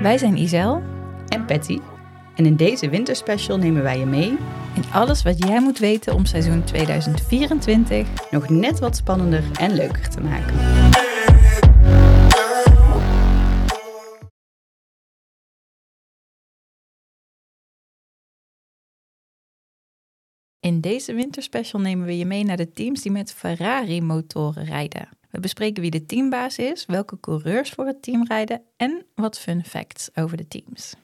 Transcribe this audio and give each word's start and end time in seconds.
Wij 0.00 0.18
zijn 0.18 0.36
Isel 0.36 0.82
en 1.28 1.44
Patty. 1.44 1.78
En 2.34 2.46
in 2.46 2.56
deze 2.56 2.88
winterspecial 2.88 3.58
nemen 3.58 3.82
wij 3.82 3.98
je 3.98 4.06
mee 4.06 4.36
in 4.74 4.84
alles 4.92 5.22
wat 5.22 5.38
jij 5.38 5.60
moet 5.60 5.78
weten 5.78 6.14
om 6.14 6.24
seizoen 6.24 6.64
2024 6.64 8.08
nog 8.30 8.48
net 8.48 8.78
wat 8.78 8.96
spannender 8.96 9.44
en 9.52 9.74
leuker 9.74 10.08
te 10.08 10.20
maken. 10.20 10.54
In 20.60 20.80
deze 20.80 21.14
winterspecial 21.14 21.80
nemen 21.80 22.06
we 22.06 22.18
je 22.18 22.26
mee 22.26 22.44
naar 22.44 22.56
de 22.56 22.72
teams 22.72 23.02
die 23.02 23.12
met 23.12 23.32
Ferrari-motoren 23.32 24.64
rijden. 24.64 25.17
We 25.30 25.40
bespreken 25.40 25.82
wie 25.82 25.90
de 25.90 26.06
teambaas 26.06 26.58
is, 26.58 26.86
welke 26.86 27.20
coureurs 27.20 27.70
voor 27.70 27.86
het 27.86 28.02
team 28.02 28.26
rijden 28.26 28.62
en 28.76 29.06
wat 29.14 29.38
fun 29.38 29.64
facts 29.64 30.08
over 30.14 30.36
de 30.36 30.48
teams. 30.48 30.94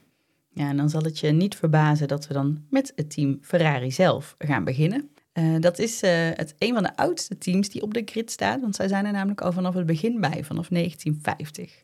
Ja, 0.48 0.69
en 0.69 0.77
dan 0.77 0.91
zal 0.91 1.02
het 1.02 1.19
je 1.19 1.30
niet 1.30 1.56
verbazen 1.56 2.09
dat 2.09 2.27
we 2.27 2.34
dan 2.34 2.65
met 2.70 2.92
het 2.96 3.10
team 3.10 3.38
Ferrari 3.42 3.92
zelf 3.92 4.34
gaan 4.38 4.65
beginnen. 4.65 5.10
Uh, 5.32 5.60
dat 5.60 5.79
is 5.79 6.02
uh, 6.02 6.10
het 6.12 6.55
een 6.59 6.74
van 6.74 6.82
de 6.82 6.96
oudste 6.96 7.38
teams 7.38 7.68
die 7.68 7.82
op 7.82 7.95
de 7.95 8.02
grid 8.05 8.30
staat, 8.30 8.60
want 8.60 8.77
zij 8.77 8.88
zijn 8.88 9.06
er 9.06 9.12
namelijk 9.12 9.41
al 9.41 9.52
vanaf 9.52 9.74
het 9.74 9.87
begin 9.87 10.20
bij, 10.20 10.45
vanaf 10.45 10.68
1950. 10.68 11.82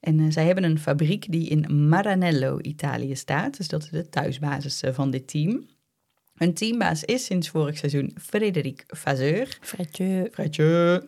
En 0.00 0.18
uh, 0.18 0.30
zij 0.30 0.46
hebben 0.46 0.64
een 0.64 0.78
fabriek 0.78 1.32
die 1.32 1.48
in 1.48 1.88
Maranello, 1.88 2.58
Italië 2.60 3.16
staat, 3.16 3.56
dus 3.56 3.68
dat 3.68 3.82
is 3.82 3.90
de 3.90 4.08
thuisbasis 4.08 4.82
van 4.92 5.10
dit 5.10 5.28
team. 5.28 5.66
Hun 6.34 6.54
teambaas 6.54 7.04
is 7.04 7.24
sinds 7.24 7.48
vorig 7.48 7.78
seizoen 7.78 8.16
Frédéric 8.20 8.84
Fazeur. 8.86 9.58
Fredje. 9.60 10.28
Fredje. 10.32 11.02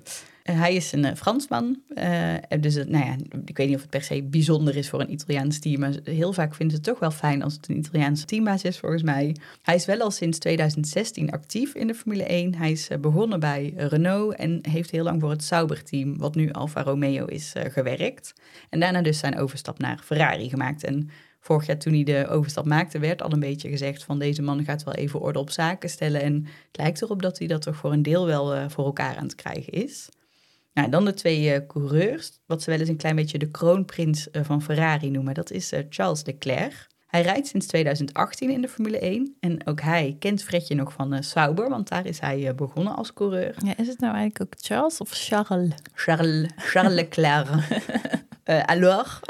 Uh, 0.50 0.58
hij 0.58 0.74
is 0.74 0.92
een 0.92 1.04
uh, 1.04 1.14
Fransman. 1.14 1.82
Uh, 1.88 2.34
dus 2.60 2.74
nou 2.74 3.04
ja, 3.04 3.16
ik 3.44 3.56
weet 3.56 3.66
niet 3.66 3.76
of 3.76 3.80
het 3.80 3.90
per 3.90 4.02
se 4.02 4.22
bijzonder 4.22 4.76
is 4.76 4.88
voor 4.88 5.00
een 5.00 5.12
Italiaans 5.12 5.58
team. 5.58 5.80
Maar 5.80 5.94
heel 6.04 6.32
vaak 6.32 6.54
vinden 6.54 6.76
ze 6.76 6.82
het 6.82 6.90
toch 6.90 6.98
wel 6.98 7.10
fijn 7.10 7.42
als 7.42 7.54
het 7.54 7.68
een 7.68 7.76
Italiaanse 7.76 8.24
teambaas 8.24 8.62
is, 8.62 8.78
volgens 8.78 9.02
mij. 9.02 9.36
Hij 9.62 9.74
is 9.74 9.84
wel 9.84 10.00
al 10.00 10.10
sinds 10.10 10.38
2016 10.38 11.30
actief 11.30 11.74
in 11.74 11.86
de 11.86 11.94
Formule 11.94 12.24
1. 12.24 12.54
Hij 12.54 12.70
is 12.70 12.88
begonnen 13.00 13.40
bij 13.40 13.72
Renault 13.76 14.34
en 14.34 14.58
heeft 14.68 14.90
heel 14.90 15.04
lang 15.04 15.20
voor 15.20 15.30
het 15.30 15.44
Sauber-team, 15.44 16.18
wat 16.18 16.34
nu 16.34 16.52
Alfa 16.52 16.82
Romeo 16.82 17.24
is, 17.24 17.52
gewerkt. 17.68 18.32
En 18.70 18.80
daarna 18.80 19.02
dus 19.02 19.18
zijn 19.18 19.38
overstap 19.38 19.78
naar 19.78 20.00
Ferrari 20.04 20.48
gemaakt. 20.48 20.84
En 20.84 21.10
vorig 21.40 21.66
jaar 21.66 21.78
toen 21.78 21.92
hij 21.92 22.04
de 22.04 22.28
overstap 22.28 22.64
maakte, 22.64 22.98
werd 22.98 23.22
al 23.22 23.32
een 23.32 23.40
beetje 23.40 23.68
gezegd 23.68 24.04
van 24.04 24.18
deze 24.18 24.42
man 24.42 24.64
gaat 24.64 24.84
wel 24.84 24.94
even 24.94 25.20
orde 25.20 25.38
op 25.38 25.50
zaken 25.50 25.88
stellen. 25.88 26.22
En 26.22 26.34
het 26.66 26.76
lijkt 26.76 27.02
erop 27.02 27.22
dat 27.22 27.38
hij 27.38 27.46
dat 27.46 27.62
toch 27.62 27.76
voor 27.76 27.92
een 27.92 28.02
deel 28.02 28.26
wel 28.26 28.70
voor 28.70 28.84
elkaar 28.84 29.16
aan 29.16 29.24
het 29.24 29.34
krijgen 29.34 29.72
is. 29.72 30.08
Nou, 30.74 30.88
dan 30.88 31.04
de 31.04 31.14
twee 31.14 31.54
uh, 31.54 31.66
coureurs, 31.66 32.40
wat 32.46 32.62
ze 32.62 32.70
wel 32.70 32.78
eens 32.78 32.88
een 32.88 32.96
klein 32.96 33.16
beetje 33.16 33.38
de 33.38 33.50
kroonprins 33.50 34.28
uh, 34.32 34.44
van 34.44 34.62
Ferrari 34.62 35.10
noemen. 35.10 35.34
Dat 35.34 35.50
is 35.50 35.72
uh, 35.72 35.80
Charles 35.88 36.24
Leclerc. 36.24 36.86
Hij 37.06 37.22
rijdt 37.22 37.46
sinds 37.46 37.66
2018 37.66 38.50
in 38.50 38.60
de 38.60 38.68
Formule 38.68 38.98
1 38.98 39.36
en 39.40 39.66
ook 39.66 39.80
hij 39.80 40.16
kent 40.18 40.42
Fredje 40.42 40.74
nog 40.74 40.92
van 40.92 41.22
Sauber, 41.22 41.68
want 41.68 41.88
daar 41.88 42.06
is 42.06 42.20
hij 42.20 42.54
begonnen 42.54 42.96
als 42.96 43.12
coureur. 43.12 43.54
Ja, 43.64 43.76
is 43.76 43.86
het 43.86 44.00
nou 44.00 44.14
eigenlijk 44.14 44.42
ook 44.42 44.60
Charles 44.64 45.00
of 45.00 45.10
Charles? 45.10 45.70
Charles, 45.92 46.50
Charles 46.56 46.94
Leclerc. 46.94 47.48
alors, 48.66 49.20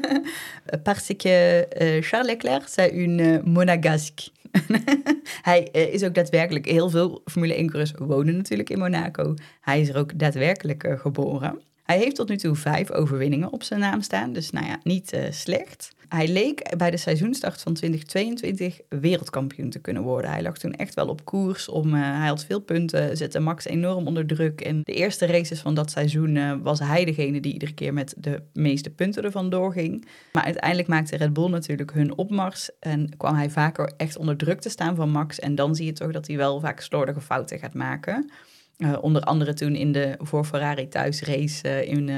parce 0.82 1.16
que 1.16 1.66
Charles 2.00 2.26
Leclerc, 2.26 2.68
c'est 2.68 2.92
une 2.92 3.42
monégasque. 3.44 4.30
hij 5.50 5.68
uh, 5.72 5.94
is 5.94 6.04
ook 6.04 6.14
daadwerkelijk, 6.14 6.66
heel 6.66 6.90
veel 6.90 7.22
Formule 7.24 7.54
1-coureurs 7.54 7.92
wonen 7.98 8.36
natuurlijk 8.36 8.70
in 8.70 8.78
Monaco. 8.78 9.34
Hij 9.60 9.80
is 9.80 9.88
er 9.88 9.96
ook 9.96 10.18
daadwerkelijk 10.18 10.84
uh, 10.84 11.00
geboren. 11.00 11.60
Hij 11.82 11.98
heeft 11.98 12.16
tot 12.16 12.28
nu 12.28 12.36
toe 12.36 12.54
vijf 12.54 12.90
overwinningen 12.90 13.52
op 13.52 13.62
zijn 13.62 13.80
naam 13.80 14.00
staan, 14.00 14.32
dus 14.32 14.50
nou 14.50 14.66
ja, 14.66 14.78
niet 14.82 15.12
uh, 15.12 15.20
slecht. 15.30 15.92
Hij 16.08 16.28
leek 16.28 16.76
bij 16.76 16.90
de 16.90 16.96
seizoenstart 16.96 17.60
van 17.60 17.74
2022 17.74 18.80
wereldkampioen 18.88 19.70
te 19.70 19.80
kunnen 19.80 20.02
worden. 20.02 20.30
Hij 20.30 20.42
lag 20.42 20.58
toen 20.58 20.72
echt 20.72 20.94
wel 20.94 21.08
op 21.08 21.24
koers. 21.24 21.68
Om, 21.68 21.94
uh, 21.94 22.00
hij 22.00 22.28
had 22.28 22.44
veel 22.44 22.60
punten, 22.60 23.16
zette 23.16 23.40
Max 23.40 23.64
enorm 23.64 24.06
onder 24.06 24.26
druk. 24.26 24.60
En 24.60 24.80
de 24.82 24.92
eerste 24.92 25.26
races 25.26 25.60
van 25.60 25.74
dat 25.74 25.90
seizoen 25.90 26.34
uh, 26.34 26.54
was 26.62 26.78
hij 26.78 27.04
degene 27.04 27.40
die 27.40 27.52
iedere 27.52 27.74
keer 27.74 27.92
met 27.92 28.14
de 28.18 28.42
meeste 28.52 28.90
punten 28.90 29.24
ervan 29.24 29.50
doorging. 29.50 30.06
Maar 30.32 30.44
uiteindelijk 30.44 30.88
maakte 30.88 31.16
Red 31.16 31.32
Bull 31.32 31.48
natuurlijk 31.48 31.92
hun 31.92 32.18
opmars. 32.18 32.70
En 32.80 33.16
kwam 33.16 33.34
hij 33.34 33.50
vaker 33.50 33.92
echt 33.96 34.16
onder 34.16 34.36
druk 34.36 34.60
te 34.60 34.68
staan 34.68 34.96
van 34.96 35.10
Max. 35.10 35.38
En 35.40 35.54
dan 35.54 35.74
zie 35.74 35.86
je 35.86 35.92
toch 35.92 36.12
dat 36.12 36.26
hij 36.26 36.36
wel 36.36 36.60
vaak 36.60 36.80
slordige 36.80 37.20
fouten 37.20 37.58
gaat 37.58 37.74
maken. 37.74 38.30
Uh, 38.78 38.96
onder 39.00 39.22
andere 39.22 39.54
toen 39.54 39.74
in 39.74 39.92
de 39.92 40.14
voor 40.18 40.44
Ferrari 40.44 40.88
thuisrace 40.88 41.86
in 41.86 42.08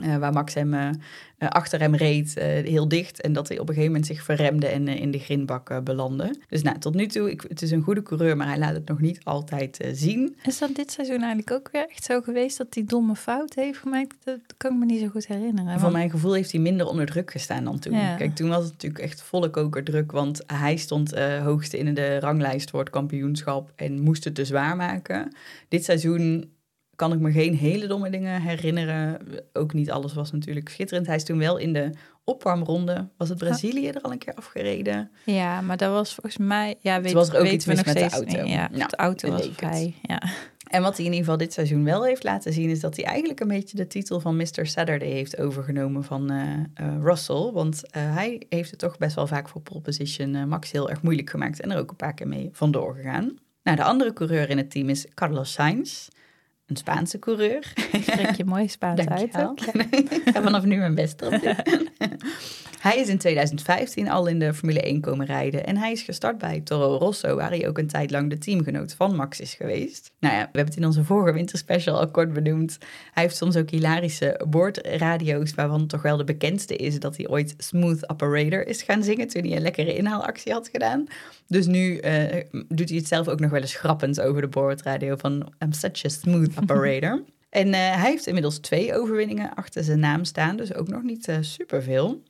uh, 0.00 0.06
Italië. 0.06 0.18
waar 0.18 0.32
Max 0.32 0.54
hem 0.54 0.98
achter 1.38 1.80
hem 1.80 1.94
reed, 1.94 2.34
heel 2.64 2.88
dicht. 2.88 3.20
En 3.20 3.32
dat 3.32 3.48
hij 3.48 3.58
op 3.58 3.68
een 3.68 3.74
gegeven 3.74 3.92
moment 3.92 4.10
zich 4.10 4.22
verremde 4.22 4.66
en 4.66 4.88
in 4.88 5.10
de 5.10 5.18
grindbak 5.18 5.84
belandde. 5.84 6.34
Dus 6.48 6.62
nou, 6.62 6.78
tot 6.78 6.94
nu 6.94 7.06
toe, 7.06 7.30
ik, 7.30 7.44
het 7.48 7.62
is 7.62 7.70
een 7.70 7.82
goede 7.82 8.02
coureur, 8.02 8.36
maar 8.36 8.46
hij 8.46 8.58
laat 8.58 8.74
het 8.74 8.88
nog 8.88 9.00
niet 9.00 9.20
altijd 9.24 9.90
zien. 9.92 10.36
Is 10.42 10.58
dat 10.58 10.74
dit 10.74 10.92
seizoen 10.92 11.18
eigenlijk 11.18 11.50
ook 11.50 11.68
weer 11.72 11.86
echt 11.88 12.04
zo 12.04 12.20
geweest 12.20 12.58
dat 12.58 12.66
hij 12.70 12.84
domme 12.84 13.16
fout 13.16 13.54
heeft 13.54 13.78
gemaakt? 13.78 14.14
Dat 14.24 14.40
kan 14.56 14.72
ik 14.72 14.78
me 14.78 14.84
niet 14.84 15.00
zo 15.00 15.08
goed 15.08 15.26
herinneren. 15.26 15.80
Van 15.80 15.92
mijn 15.92 16.10
gevoel 16.10 16.32
heeft 16.32 16.52
hij 16.52 16.60
minder 16.60 16.86
onder 16.86 17.06
druk 17.06 17.30
gestaan 17.30 17.64
dan 17.64 17.78
toen. 17.78 17.94
Ja. 17.94 18.16
Kijk, 18.16 18.34
toen 18.34 18.48
was 18.48 18.62
het 18.64 18.72
natuurlijk 18.72 19.04
echt 19.04 19.22
volle 19.22 19.50
kokerdruk, 19.50 20.12
want 20.12 20.42
hij 20.46 20.76
stond 20.76 21.18
hoogste 21.18 21.78
in 21.78 21.94
de 21.94 22.20
ranglijst 22.20 22.70
voor 22.70 22.80
het 22.80 22.90
kampioenschap 22.90 23.72
en 23.76 24.00
moest 24.00 24.24
het 24.24 24.34
te 24.34 24.44
zwaar 24.44 24.76
maken. 24.76 25.32
Dit 25.68 25.84
seizoen 25.84 26.50
kan 27.00 27.12
ik 27.12 27.18
me 27.18 27.32
geen 27.32 27.54
hele 27.54 27.86
domme 27.86 28.10
dingen 28.10 28.42
herinneren. 28.42 29.18
Ook 29.52 29.72
niet 29.72 29.90
alles 29.90 30.14
was 30.14 30.32
natuurlijk 30.32 30.68
schitterend. 30.68 31.06
Hij 31.06 31.16
is 31.16 31.24
toen 31.24 31.38
wel 31.38 31.56
in 31.56 31.72
de 31.72 31.90
opwarmronde. 32.24 33.08
Was 33.16 33.28
het 33.28 33.38
Brazilië 33.38 33.88
er 33.88 34.00
al 34.00 34.12
een 34.12 34.18
keer 34.18 34.34
afgereden? 34.34 35.10
Ja, 35.24 35.60
maar 35.60 35.76
dat 35.76 35.92
was 35.92 36.14
volgens 36.14 36.36
mij... 36.36 36.76
Ja, 36.80 37.00
weet, 37.00 37.12
was 37.12 37.28
er 37.28 37.40
ook 37.40 37.46
iets 37.46 37.64
mis 37.64 37.84
met 37.84 37.94
de 37.94 38.10
auto. 38.10 38.44
Ja, 38.44 38.68
Nou, 38.72 38.88
de 38.88 38.96
auto 38.96 39.30
was 39.30 39.48
vrij. 39.52 39.94
Ja. 40.02 40.22
En 40.66 40.82
wat 40.82 40.96
hij 40.96 41.04
in 41.04 41.12
ieder 41.12 41.24
geval 41.24 41.36
dit 41.36 41.52
seizoen 41.52 41.84
wel 41.84 42.04
heeft 42.04 42.24
laten 42.24 42.52
zien... 42.52 42.70
is 42.70 42.80
dat 42.80 42.96
hij 42.96 43.04
eigenlijk 43.04 43.40
een 43.40 43.48
beetje 43.48 43.76
de 43.76 43.86
titel 43.86 44.20
van 44.20 44.36
Mr. 44.36 44.66
Saturday 44.66 45.10
heeft 45.10 45.38
overgenomen 45.38 46.04
van 46.04 46.32
uh, 46.32 46.42
uh, 46.80 47.02
Russell. 47.02 47.50
Want 47.52 47.82
uh, 47.84 48.14
hij 48.14 48.46
heeft 48.48 48.70
het 48.70 48.78
toch 48.78 48.98
best 48.98 49.14
wel 49.14 49.26
vaak 49.26 49.48
voor 49.48 49.60
pole 49.60 49.80
position 49.80 50.48
Max 50.48 50.70
heel 50.70 50.90
erg 50.90 51.02
moeilijk 51.02 51.30
gemaakt... 51.30 51.60
en 51.60 51.70
er 51.70 51.78
ook 51.78 51.90
een 51.90 51.96
paar 51.96 52.14
keer 52.14 52.28
mee 52.28 52.48
vandoor 52.52 52.94
gegaan. 52.94 53.38
Nou, 53.62 53.76
de 53.76 53.84
andere 53.84 54.12
coureur 54.12 54.50
in 54.50 54.56
het 54.56 54.70
team 54.70 54.88
is 54.88 55.06
Carlos 55.14 55.52
Sainz... 55.52 56.08
Een 56.70 56.76
Spaanse 56.76 57.18
coureur. 57.18 57.72
Spreek 58.02 58.34
je 58.34 58.44
mooi 58.44 58.68
Spaans 58.68 59.06
uit. 59.06 59.34
Ik 59.90 60.22
ga 60.24 60.42
vanaf 60.42 60.64
nu 60.64 60.76
mijn 60.76 60.94
best 60.94 61.18
doen. 61.18 61.40
Hij 62.80 62.98
is 62.98 63.08
in 63.08 63.18
2015 63.18 64.10
al 64.10 64.26
in 64.26 64.38
de 64.38 64.54
Formule 64.54 64.80
1 64.80 65.00
komen 65.00 65.26
rijden. 65.26 65.66
En 65.66 65.76
hij 65.76 65.92
is 65.92 66.02
gestart 66.02 66.38
bij 66.38 66.60
Toro 66.60 66.96
Rosso, 66.96 67.36
waar 67.36 67.50
hij 67.50 67.68
ook 67.68 67.78
een 67.78 67.86
tijd 67.86 68.10
lang 68.10 68.30
de 68.30 68.38
teamgenoot 68.38 68.94
van 68.94 69.16
Max 69.16 69.40
is 69.40 69.54
geweest. 69.54 70.12
Nou 70.20 70.34
ja, 70.34 70.40
we 70.40 70.44
hebben 70.44 70.64
het 70.64 70.76
in 70.76 70.84
onze 70.84 71.04
vorige 71.04 71.32
winterspecial 71.32 71.98
al 71.98 72.10
kort 72.10 72.32
benoemd. 72.32 72.78
Hij 73.12 73.22
heeft 73.22 73.36
soms 73.36 73.56
ook 73.56 73.70
hilarische 73.70 74.40
boordradio's, 74.48 75.54
waarvan 75.54 75.86
toch 75.86 76.02
wel 76.02 76.16
de 76.16 76.24
bekendste 76.24 76.76
is 76.76 77.00
dat 77.00 77.16
hij 77.16 77.28
ooit 77.28 77.54
Smooth 77.58 78.10
Operator 78.10 78.66
is 78.66 78.82
gaan 78.82 79.02
zingen 79.02 79.28
toen 79.28 79.42
hij 79.42 79.56
een 79.56 79.62
lekkere 79.62 79.96
inhaalactie 79.96 80.52
had 80.52 80.68
gedaan. 80.72 81.06
Dus 81.46 81.66
nu 81.66 82.00
uh, 82.00 82.24
doet 82.68 82.88
hij 82.88 82.98
het 82.98 83.08
zelf 83.08 83.28
ook 83.28 83.40
nog 83.40 83.50
wel 83.50 83.60
eens 83.60 83.74
grappend 83.76 84.20
over 84.20 84.40
de 84.40 84.48
boordradio 84.48 85.16
van 85.16 85.52
I'm 85.58 85.72
such 85.72 86.04
a 86.04 86.08
smooth 86.08 86.54
operator. 86.62 87.24
en 87.50 87.66
uh, 87.66 87.72
hij 87.74 88.10
heeft 88.10 88.26
inmiddels 88.26 88.58
twee 88.58 88.94
overwinningen 88.94 89.54
achter 89.54 89.84
zijn 89.84 90.00
naam 90.00 90.24
staan, 90.24 90.56
dus 90.56 90.74
ook 90.74 90.88
nog 90.88 91.02
niet 91.02 91.28
uh, 91.28 91.36
superveel. 91.40 92.22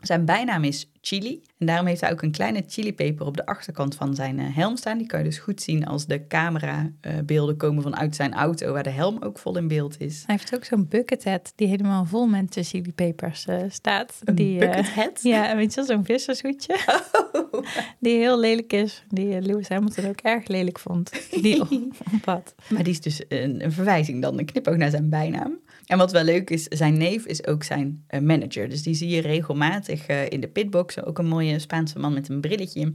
Zijn 0.00 0.24
bijnaam 0.24 0.64
is 0.64 0.90
Chili. 1.06 1.40
En 1.58 1.66
daarom 1.66 1.86
heeft 1.86 2.00
hij 2.00 2.10
ook 2.12 2.22
een 2.22 2.30
kleine 2.30 2.64
chilipeper 2.66 3.26
op 3.26 3.36
de 3.36 3.46
achterkant 3.46 3.94
van 3.94 4.14
zijn 4.14 4.38
uh, 4.38 4.56
helm 4.56 4.76
staan. 4.76 4.98
Die 4.98 5.06
kan 5.06 5.18
je 5.18 5.24
dus 5.24 5.38
goed 5.38 5.62
zien 5.62 5.86
als 5.86 6.06
de 6.06 6.26
camerabeelden 6.26 7.54
uh, 7.54 7.60
komen 7.60 7.82
vanuit 7.82 8.16
zijn 8.16 8.34
auto, 8.34 8.72
waar 8.72 8.82
de 8.82 8.90
helm 8.90 9.22
ook 9.22 9.38
vol 9.38 9.56
in 9.56 9.68
beeld 9.68 10.00
is. 10.00 10.22
Hij 10.26 10.34
heeft 10.34 10.54
ook 10.54 10.64
zo'n 10.64 10.88
bucket 10.88 11.24
hat 11.24 11.52
die 11.54 11.68
helemaal 11.68 12.04
vol 12.04 12.26
met 12.26 12.58
chilipepers 12.60 13.46
uh, 13.46 13.62
staat. 13.68 14.20
Een 14.24 14.34
die, 14.34 14.58
bucket 14.58 14.94
hat? 14.94 15.22
Ja, 15.22 15.56
weet 15.56 15.74
je 15.74 15.76
wel, 15.76 15.96
zo'n 15.96 16.04
vissershoedje. 16.04 16.76
Oh. 17.50 17.66
Die 17.98 18.16
heel 18.16 18.38
lelijk 18.38 18.72
is. 18.72 19.04
Die 19.08 19.40
Lewis 19.40 19.68
Hamilton 19.68 20.06
ook 20.06 20.20
erg 20.20 20.46
lelijk 20.46 20.78
vond. 20.78 21.12
Die 21.30 21.60
op. 21.60 21.70
Maar 22.68 22.82
die 22.82 22.92
is 22.92 23.00
dus 23.00 23.22
een, 23.28 23.64
een 23.64 23.72
verwijzing 23.72 24.22
dan, 24.22 24.38
een 24.38 24.44
knipoog 24.44 24.76
naar 24.76 24.90
zijn 24.90 25.08
bijnaam. 25.08 25.58
En 25.86 25.98
wat 25.98 26.12
wel 26.12 26.24
leuk 26.24 26.50
is, 26.50 26.62
zijn 26.62 26.96
neef 26.96 27.26
is 27.26 27.46
ook 27.46 27.62
zijn 27.62 28.04
manager. 28.20 28.68
Dus 28.68 28.82
die 28.82 28.94
zie 28.94 29.08
je 29.08 29.20
regelmatig 29.20 30.06
in 30.06 30.40
de 30.40 30.48
pitbox. 30.48 30.95
Ook 31.04 31.18
een 31.18 31.26
mooie 31.26 31.58
Spaanse 31.58 31.98
man 31.98 32.12
met 32.12 32.28
een 32.28 32.40
brilletje. 32.40 32.94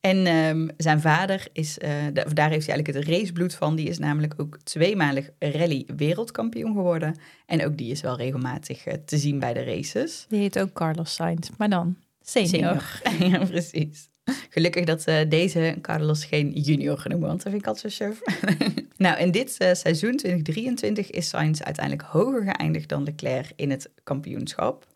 En 0.00 0.26
um, 0.26 0.70
zijn 0.76 1.00
vader 1.00 1.48
is, 1.52 1.78
uh, 1.78 1.88
daar 2.12 2.50
heeft 2.50 2.66
hij 2.66 2.74
eigenlijk 2.74 2.86
het 2.86 3.04
racebloed 3.04 3.54
van. 3.54 3.76
Die 3.76 3.88
is 3.88 3.98
namelijk 3.98 4.34
ook 4.36 4.58
tweemalig 4.62 5.30
rally 5.38 5.86
wereldkampioen 5.96 6.72
geworden. 6.72 7.16
En 7.46 7.64
ook 7.64 7.76
die 7.76 7.90
is 7.90 8.00
wel 8.00 8.16
regelmatig 8.16 8.84
te 9.04 9.18
zien 9.18 9.38
bij 9.38 9.52
de 9.52 9.64
races. 9.64 10.26
Die 10.28 10.40
heet 10.40 10.58
ook 10.58 10.72
Carlos 10.72 11.14
Sainz, 11.14 11.48
maar 11.58 11.68
dan 11.68 11.96
senior. 12.20 13.00
senior. 13.04 13.32
ja, 13.40 13.44
precies. 13.46 14.08
Gelukkig 14.50 14.84
dat 14.84 15.08
uh, 15.08 15.16
deze 15.28 15.78
Carlos 15.80 16.24
geen 16.24 16.50
junior 16.50 16.98
genoemd 16.98 17.22
want 17.22 17.42
dat 17.42 17.52
vind 17.52 17.62
ik 17.62 17.68
altijd 17.68 17.92
zo 17.92 18.04
chef. 18.04 18.20
nou, 18.96 19.18
in 19.18 19.30
dit 19.30 19.52
seizoen 19.52 20.16
2023 20.16 21.10
is 21.10 21.28
Sainz 21.28 21.60
uiteindelijk 21.60 22.08
hoger 22.08 22.42
geëindigd 22.42 22.88
dan 22.88 23.02
Leclerc 23.02 23.52
in 23.56 23.70
het 23.70 23.90
kampioenschap. 24.02 24.86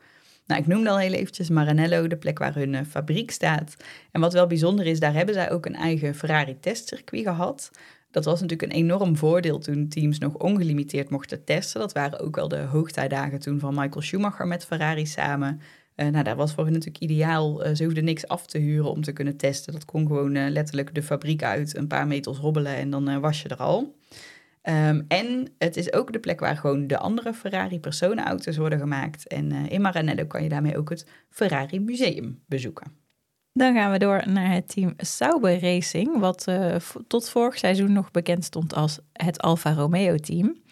Nou, 0.51 0.63
ik 0.63 0.69
noemde 0.69 0.91
al 0.91 0.99
heel 0.99 1.13
eventjes 1.13 1.49
Maranello, 1.49 2.07
de 2.07 2.17
plek 2.17 2.39
waar 2.39 2.55
hun 2.55 2.87
fabriek 2.87 3.31
staat. 3.31 3.77
En 4.11 4.21
wat 4.21 4.33
wel 4.33 4.47
bijzonder 4.47 4.87
is, 4.87 5.01
daar 5.01 5.13
hebben 5.13 5.35
zij 5.35 5.51
ook 5.51 5.67
een 5.67 5.75
eigen 5.75 6.15
Ferrari-testcircuit 6.15 7.23
gehad. 7.23 7.71
Dat 8.11 8.25
was 8.25 8.41
natuurlijk 8.41 8.73
een 8.73 8.79
enorm 8.79 9.17
voordeel 9.17 9.59
toen 9.59 9.89
teams 9.89 10.19
nog 10.19 10.35
ongelimiteerd 10.35 11.11
mochten 11.11 11.45
testen. 11.45 11.81
Dat 11.81 11.93
waren 11.93 12.21
ook 12.21 12.37
wel 12.37 12.49
de 12.49 12.59
hoogtijdagen 12.59 13.41
toen 13.41 13.59
van 13.59 13.75
Michael 13.75 14.03
Schumacher 14.03 14.47
met 14.47 14.65
Ferrari 14.65 15.07
samen. 15.07 15.61
Uh, 15.97 16.09
nou, 16.09 16.25
dat 16.25 16.37
was 16.37 16.53
voor 16.53 16.65
hen 16.65 16.73
natuurlijk 16.73 17.03
ideaal. 17.03 17.67
Uh, 17.67 17.75
ze 17.75 17.85
hoefden 17.85 18.05
niks 18.05 18.29
af 18.29 18.47
te 18.47 18.59
huren 18.59 18.91
om 18.91 19.03
te 19.03 19.13
kunnen 19.13 19.37
testen. 19.37 19.73
Dat 19.73 19.85
kon 19.85 20.07
gewoon 20.07 20.51
letterlijk 20.51 20.95
de 20.95 21.03
fabriek 21.03 21.43
uit, 21.43 21.77
een 21.77 21.87
paar 21.87 22.07
meters 22.07 22.39
hobbelen 22.39 22.77
en 22.77 22.91
dan 22.91 23.21
was 23.21 23.43
je 23.43 23.49
er 23.49 23.57
al. 23.57 23.95
Um, 24.71 25.05
en 25.09 25.53
het 25.59 25.77
is 25.77 25.93
ook 25.93 26.13
de 26.13 26.21
plek 26.21 26.41
waar 26.41 26.57
gewoon 26.57 26.87
de 26.87 26.99
andere 26.99 27.35
Ferrari 27.35 27.81
personenauto's 27.81 28.57
worden 28.57 28.79
gemaakt. 28.79 29.29
En 29.29 29.53
in 29.53 29.81
Maranello 29.81 30.27
kan 30.27 30.43
je 30.43 30.49
daarmee 30.49 30.77
ook 30.77 30.91
het 30.91 31.07
Ferrari 31.29 31.81
Museum 31.81 32.43
bezoeken. 32.47 32.93
Dan 33.53 33.75
gaan 33.75 33.93
we 33.93 33.99
door 33.99 34.23
naar 34.29 34.53
het 34.53 34.69
team 34.69 34.95
Sauber 34.97 35.61
Racing, 35.61 36.19
wat 36.19 36.47
uh, 36.49 36.77
tot 37.07 37.29
vorig 37.29 37.59
seizoen 37.59 37.93
nog 37.93 38.11
bekend 38.11 38.45
stond 38.45 38.75
als 38.75 38.99
het 39.13 39.41
Alfa 39.41 39.73
Romeo 39.73 40.17
team. 40.17 40.63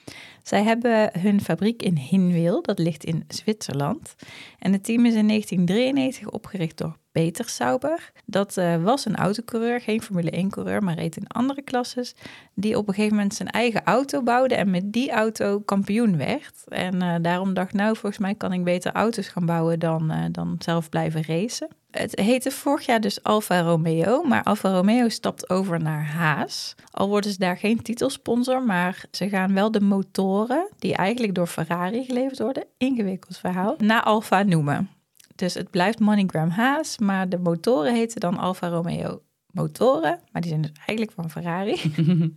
Zij 0.42 0.62
hebben 0.62 1.10
hun 1.20 1.40
fabriek 1.40 1.82
in 1.82 1.96
Hinwil, 1.96 2.62
dat 2.62 2.78
ligt 2.78 3.04
in 3.04 3.24
Zwitserland. 3.28 4.14
En 4.58 4.72
het 4.72 4.84
team 4.84 5.06
is 5.06 5.14
in 5.14 5.28
1993 5.28 6.30
opgericht 6.30 6.76
door 6.78 6.96
Peter 7.12 7.48
Sauber. 7.48 8.10
Dat 8.26 8.56
uh, 8.56 8.82
was 8.82 9.04
een 9.04 9.16
autocoureur, 9.16 9.80
geen 9.80 10.02
Formule 10.02 10.44
1-coureur, 10.44 10.82
maar 10.82 10.94
reed 10.94 11.16
in 11.16 11.26
andere 11.26 11.62
klasses. 11.62 12.14
Die 12.54 12.78
op 12.78 12.88
een 12.88 12.94
gegeven 12.94 13.16
moment 13.16 13.34
zijn 13.34 13.48
eigen 13.48 13.84
auto 13.84 14.22
bouwde 14.22 14.54
en 14.54 14.70
met 14.70 14.92
die 14.92 15.10
auto 15.10 15.60
kampioen 15.60 16.16
werd. 16.16 16.64
En 16.68 16.94
uh, 16.94 17.14
daarom 17.22 17.54
dacht 17.54 17.72
nou, 17.72 17.96
volgens 17.96 18.18
mij 18.18 18.34
kan 18.34 18.52
ik 18.52 18.64
beter 18.64 18.92
auto's 18.92 19.28
gaan 19.28 19.46
bouwen 19.46 19.78
dan, 19.78 20.12
uh, 20.12 20.24
dan 20.30 20.56
zelf 20.58 20.88
blijven 20.88 21.24
racen. 21.26 21.68
Het 21.90 22.20
heette 22.20 22.50
vorig 22.50 22.86
jaar 22.86 23.00
dus 23.00 23.22
Alfa 23.22 23.60
Romeo, 23.60 24.22
maar 24.22 24.42
Alfa 24.42 24.70
Romeo 24.70 25.08
stapt 25.08 25.50
over 25.50 25.82
naar 25.82 26.06
Haas. 26.06 26.74
Al 26.90 27.08
worden 27.08 27.32
ze 27.32 27.38
daar 27.38 27.56
geen 27.56 27.82
titelsponsor, 27.82 28.62
maar 28.62 29.04
ze 29.10 29.28
gaan 29.28 29.54
wel 29.54 29.70
de 29.70 29.80
motoren, 29.98 30.68
die 30.78 30.94
eigenlijk 30.94 31.34
door 31.34 31.46
Ferrari 31.46 32.04
geleverd 32.04 32.38
worden, 32.38 32.64
ingewikkeld 32.76 33.38
verhaal, 33.38 33.74
naar 33.78 34.02
Alfa 34.02 34.42
noemen. 34.42 34.90
Dus 35.34 35.54
het 35.54 35.70
blijft 35.70 35.98
MoneyGram 35.98 36.48
Haas, 36.48 36.98
maar 36.98 37.28
de 37.28 37.38
motoren 37.38 37.94
heten 37.94 38.20
dan 38.20 38.38
Alfa 38.38 38.68
Romeo 38.68 39.22
motoren, 39.50 40.20
maar 40.32 40.42
die 40.42 40.50
zijn 40.50 40.62
dus 40.62 40.72
eigenlijk 40.86 41.12
van 41.12 41.30
Ferrari. 41.30 41.80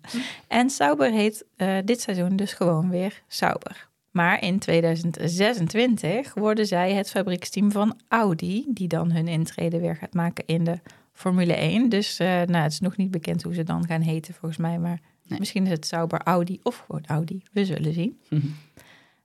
en 0.60 0.70
Sauber 0.70 1.10
heet 1.10 1.44
uh, 1.56 1.76
dit 1.84 2.00
seizoen 2.00 2.36
dus 2.36 2.52
gewoon 2.52 2.90
weer 2.90 3.22
Sauber. 3.28 3.88
Maar 4.10 4.42
in 4.42 4.58
2026 4.58 6.34
worden 6.34 6.66
zij 6.66 6.92
het 6.92 7.10
fabrieksteam 7.10 7.72
van 7.72 7.98
Audi, 8.08 8.64
die 8.68 8.88
dan 8.88 9.12
hun 9.12 9.28
intrede 9.28 9.80
weer 9.80 9.96
gaat 9.96 10.14
maken 10.14 10.44
in 10.46 10.64
de 10.64 10.78
Formule 11.12 11.54
1. 11.54 11.88
Dus 11.88 12.20
uh, 12.20 12.26
nou, 12.26 12.62
het 12.62 12.72
is 12.72 12.80
nog 12.80 12.96
niet 12.96 13.10
bekend 13.10 13.42
hoe 13.42 13.54
ze 13.54 13.62
dan 13.62 13.86
gaan 13.86 14.00
heten 14.00 14.34
volgens 14.34 14.60
mij, 14.60 14.78
maar 14.78 15.00
nee. 15.30 15.38
misschien 15.38 15.64
is 15.64 15.70
het 15.70 15.86
Sauber 15.86 16.20
Audi 16.24 16.60
of 16.62 16.84
gewoon 16.86 17.04
Audi. 17.06 17.42
We 17.52 17.64
zullen 17.64 17.92
zien. 17.92 18.20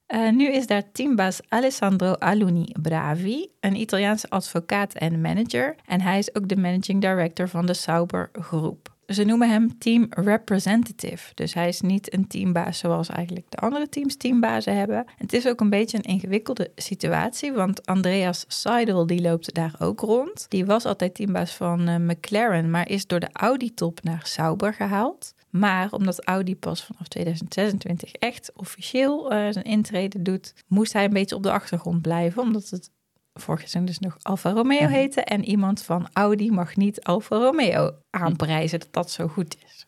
Uh, 0.08 0.32
nu 0.40 0.52
is 0.52 0.68
daar 0.68 0.92
teambaas 0.92 1.40
Alessandro 1.50 2.12
Aluni 2.12 2.72
Bravi, 2.82 3.48
een 3.60 3.76
Italiaanse 3.76 4.30
advocaat 4.30 4.94
en 4.94 5.22
manager. 5.22 5.76
En 5.86 6.02
hij 6.02 6.18
is 6.18 6.36
ook 6.36 6.48
de 6.48 6.58
managing 6.58 7.02
director 7.02 7.50
van 7.50 7.66
de 7.66 7.74
Sauber 7.74 8.30
Groep. 8.34 8.96
Ze 9.08 9.24
noemen 9.24 9.50
hem 9.50 9.78
team 9.78 10.08
representative. 10.10 11.32
Dus 11.34 11.54
hij 11.54 11.68
is 11.68 11.82
niet 11.82 12.14
een 12.14 12.28
teambaas 12.28 12.78
zoals 12.80 13.10
eigenlijk 13.10 13.52
de 13.52 13.58
andere 13.58 13.90
teams 13.90 14.18
teambazen 14.18 14.78
hebben. 14.78 15.06
Het 15.18 15.34
is 15.34 15.48
ook 15.48 15.62
een 15.62 15.70
beetje 15.70 15.98
een 15.98 16.04
ingewikkelde 16.04 16.72
situatie, 16.76 17.52
want 17.52 17.86
Andreas 17.86 18.46
Seidel 18.48 19.08
die 19.08 19.22
loopt 19.22 19.54
daar 19.54 19.76
ook 19.80 20.00
rond. 20.00 20.46
Die 20.50 20.66
was 20.66 20.86
altijd 20.86 21.16
teambaas 21.16 21.52
van 21.52 21.90
uh, 21.90 21.96
McLaren, 21.96 22.70
maar 22.70 22.90
is 22.90 23.08
door 23.08 23.20
de 23.20 23.30
Audi-top 23.32 24.04
naar 24.04 24.22
Sauber 24.24 24.74
gehaald. 24.74 25.34
Maar 25.58 25.92
omdat 25.92 26.24
Audi 26.24 26.56
pas 26.56 26.84
vanaf 26.84 27.08
2026 27.08 28.12
echt 28.12 28.52
officieel 28.56 29.34
uh, 29.34 29.52
zijn 29.52 29.66
intrede 29.66 30.22
doet, 30.22 30.54
moest 30.68 30.94
hij 30.94 31.04
een 31.04 31.14
beetje 31.14 31.36
op 31.36 31.44
de 31.44 31.52
achtergrond 31.52 32.02
blijven, 32.02 32.42
omdat 32.42 32.70
het 32.70 32.92
vorig 33.34 33.60
seizoen 33.60 33.86
dus 33.86 34.00
nog 34.00 34.18
Alfa 34.22 34.52
Romeo 34.52 34.88
heette. 34.88 35.22
En 35.22 35.46
iemand 35.46 35.82
van 35.82 36.08
Audi 36.14 36.52
mag 36.52 36.76
niet 36.76 37.04
Alfa 37.04 37.36
Romeo 37.36 37.92
aanprijzen 38.10 38.80
dat 38.80 38.94
dat 38.94 39.12
zo 39.12 39.28
goed 39.28 39.58
is. 39.66 39.88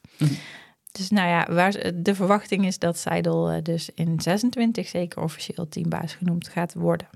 Dus 0.92 1.10
nou 1.10 1.28
ja, 1.28 1.54
waar, 1.54 1.94
de 1.96 2.16
verwachting 2.16 2.66
is 2.66 2.80
dat 2.80 2.98
Seidel 2.98 3.54
uh, 3.54 3.62
dus 3.62 3.90
in 3.90 4.22
26 4.22 4.88
zeker 4.88 5.22
officieel 5.22 5.68
teambaas 5.68 6.14
genoemd 6.14 6.48
gaat 6.48 6.74
worden. 6.74 7.08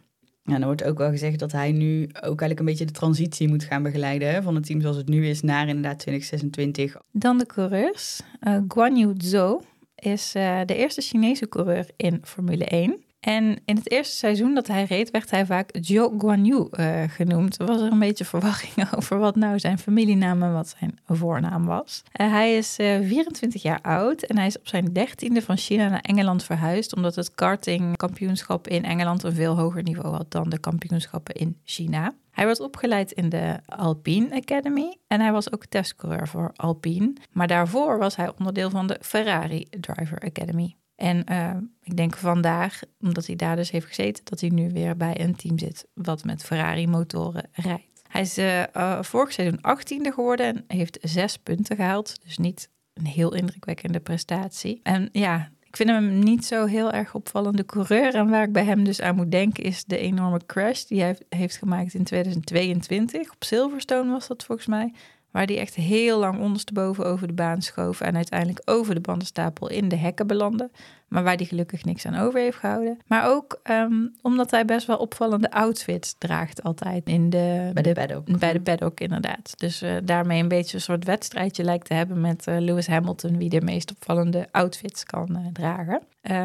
Ja, 0.44 0.58
dan 0.58 0.66
wordt 0.66 0.84
ook 0.84 0.98
wel 0.98 1.10
gezegd 1.10 1.40
dat 1.40 1.52
hij 1.52 1.72
nu 1.72 2.04
ook 2.04 2.22
eigenlijk 2.22 2.60
een 2.60 2.66
beetje 2.66 2.86
de 2.86 2.92
transitie 2.92 3.48
moet 3.48 3.64
gaan 3.64 3.84
begeleiden 3.84 4.44
van 4.44 4.56
het 4.56 4.66
team 4.66 4.82
zoals 4.82 4.98
het 4.98 5.08
nu 5.08 5.28
is 5.28 5.42
naar 5.42 5.68
inderdaad 5.68 6.00
2026. 6.00 7.02
Dan 7.12 7.38
de 7.38 7.46
coureurs. 7.46 8.22
Uh, 8.42 8.58
Guan 8.68 8.98
Yu 8.98 9.14
Zhou 9.18 9.62
is 9.96 10.36
uh, 10.36 10.62
de 10.66 10.76
eerste 10.76 11.02
Chinese 11.02 11.50
coureur 11.50 11.90
in 11.96 12.20
Formule 12.24 12.66
1. 12.66 13.04
En 13.22 13.60
in 13.66 13.76
het 13.76 13.92
eerste 13.92 14.16
seizoen 14.16 14.54
dat 14.54 14.68
hij 14.68 14.84
reed, 14.84 15.12
werd 15.12 15.32
hij 15.32 15.46
vaak 15.46 15.70
Zhou 15.82 16.20
Guanyu 16.20 16.68
uh, 16.72 17.04
genoemd. 17.08 17.60
Er 17.60 17.66
was 17.66 17.82
er 17.82 17.92
een 17.92 18.00
beetje 18.00 18.26
verwachting 18.26 18.74
over 18.98 19.18
wat 19.18 19.36
nou 19.36 19.60
zijn 19.60 19.78
familienaam 19.78 20.44
en 20.44 20.54
wat 20.54 20.76
zijn 20.80 21.00
voornaam 21.08 21.66
was. 21.66 22.04
Uh, 22.22 22.32
hij 22.32 22.58
is 22.58 22.80
uh, 22.80 23.08
24 23.08 23.62
jaar 23.62 23.82
oud 23.82 24.22
en 24.22 24.38
hij 24.38 24.48
is 24.48 24.60
op 24.60 24.68
zijn 24.68 24.94
dertiende 24.94 25.42
van 25.42 25.58
China 25.58 25.90
naar 25.90 26.00
Engeland 26.00 26.44
verhuisd, 26.44 26.96
omdat 26.96 27.16
het 27.16 27.36
kartingkampioenschap 27.36 28.68
in 28.68 28.84
Engeland 28.84 29.24
een 29.24 29.34
veel 29.34 29.58
hoger 29.58 29.84
niveau 29.84 30.16
had 30.16 30.32
dan 30.32 30.50
de 30.50 30.60
kampioenschappen 30.60 31.36
in 31.36 31.58
China. 31.64 32.14
Hij 32.32 32.46
werd 32.46 32.60
opgeleid 32.60 33.12
in 33.12 33.30
de 33.30 33.60
Alpine 33.66 34.36
Academy 34.36 34.98
en 35.08 35.22
hij 35.22 35.32
was 35.32 35.54
ook 35.54 35.66
testcoureur 35.66 36.28
voor 36.28 36.52
Alpine. 36.56 37.14
Maar 37.32 37.48
daarvoor 37.48 37.98
was 37.98 38.16
hij 38.16 38.32
onderdeel 38.38 38.70
van 38.70 38.88
de 38.88 38.98
Ferrari 39.02 39.68
Driver 39.70 40.20
Academy. 40.20 40.76
En 41.02 41.26
uh, 41.32 41.56
ik 41.84 41.98
denk 41.98 42.16
vandaag, 42.16 42.82
omdat 43.00 43.28
hij 43.28 43.36
daar 43.36 43.56
dus 43.56 43.72
heeft 43.72 43.86
gezeten, 43.86 44.26
dat 44.26 44.40
hij 44.40 44.50
nu 44.50 44.70
weer 44.70 44.98
bij 44.98 45.20
een 45.20 45.36
team 45.36 45.60
zit 45.60 45.86
wat 45.94 46.24
met 46.24 46.44
Ferrari-motoren 46.44 47.50
rijdt. 47.52 48.04
Hij 48.08 48.22
is 48.22 48.38
uh, 48.38 49.02
vorig 49.02 49.32
seizoen 49.32 49.58
18e 49.58 50.14
geworden 50.14 50.46
en 50.46 50.64
heeft 50.68 50.98
zes 51.02 51.38
punten 51.38 51.76
gehaald. 51.76 52.24
Dus 52.24 52.38
niet 52.38 52.70
een 52.94 53.06
heel 53.06 53.34
indrukwekkende 53.34 54.00
prestatie. 54.00 54.80
En 54.84 55.10
ja, 55.12 55.52
ik 55.64 55.76
vind 55.76 55.90
hem 55.90 56.20
niet 56.20 56.46
zo 56.46 56.66
heel 56.66 56.92
erg 56.92 57.16
opvallende 57.16 57.66
coureur. 57.66 58.16
En 58.16 58.30
waar 58.30 58.44
ik 58.44 58.52
bij 58.52 58.66
hem 58.66 58.84
dus 58.84 59.02
aan 59.02 59.16
moet 59.16 59.32
denken 59.32 59.64
is 59.64 59.84
de 59.84 59.98
enorme 59.98 60.42
crash 60.46 60.84
die 60.84 61.02
hij 61.02 61.18
heeft 61.30 61.58
gemaakt 61.58 61.94
in 61.94 62.04
2022. 62.04 63.32
Op 63.32 63.44
Silverstone 63.44 64.12
was 64.12 64.28
dat 64.28 64.44
volgens 64.44 64.68
mij. 64.68 64.94
Waar 65.32 65.46
die 65.46 65.60
echt 65.60 65.76
heel 65.76 66.20
lang 66.20 66.40
ondersteboven 66.40 67.06
over 67.06 67.28
de 67.28 67.34
baan 67.34 67.62
schoof 67.62 68.02
en 68.02 68.16
uiteindelijk 68.16 68.62
over 68.66 68.96
de 68.96 69.02
bandenstapel 69.02 69.70
in 69.70 69.90
de 69.90 69.96
hekken 69.96 70.28
belandde. 70.28 70.70
Maar 71.08 71.24
waar 71.24 71.38
die 71.38 71.48
gelukkig 71.48 71.86
niks 71.86 72.06
aan 72.06 72.16
over 72.16 72.40
heeft 72.40 72.58
gehouden. 72.58 73.00
Maar 73.08 73.30
ook 73.30 73.60
um, 73.70 74.16
omdat 74.22 74.52
hij 74.52 74.66
best 74.66 74.88
wel 74.88 74.98
opvallende 74.98 75.52
outfits 75.52 76.16
draagt 76.18 76.64
altijd 76.64 77.06
in 77.06 77.30
de, 77.30 77.72
bij 77.74 77.84
de 77.84 77.92
paddock. 77.92 78.40
Bij 78.40 78.54
de 78.54 78.62
paddock, 78.62 79.00
inderdaad. 79.00 79.54
Dus 79.58 79.84
uh, 79.84 79.92
daarmee 80.04 80.42
een 80.42 80.48
beetje 80.48 80.76
een 80.76 80.84
soort 80.84 81.06
wedstrijdje 81.06 81.64
lijkt 81.64 81.86
te 81.86 81.94
hebben 81.94 82.22
met 82.22 82.48
uh, 82.48 82.56
Lewis 82.60 82.88
Hamilton, 82.88 83.38
wie 83.38 83.50
de 83.50 83.62
meest 83.62 83.92
opvallende 83.92 84.48
outfits 84.52 85.04
kan 85.04 85.28
uh, 85.32 85.38
dragen. 85.54 86.02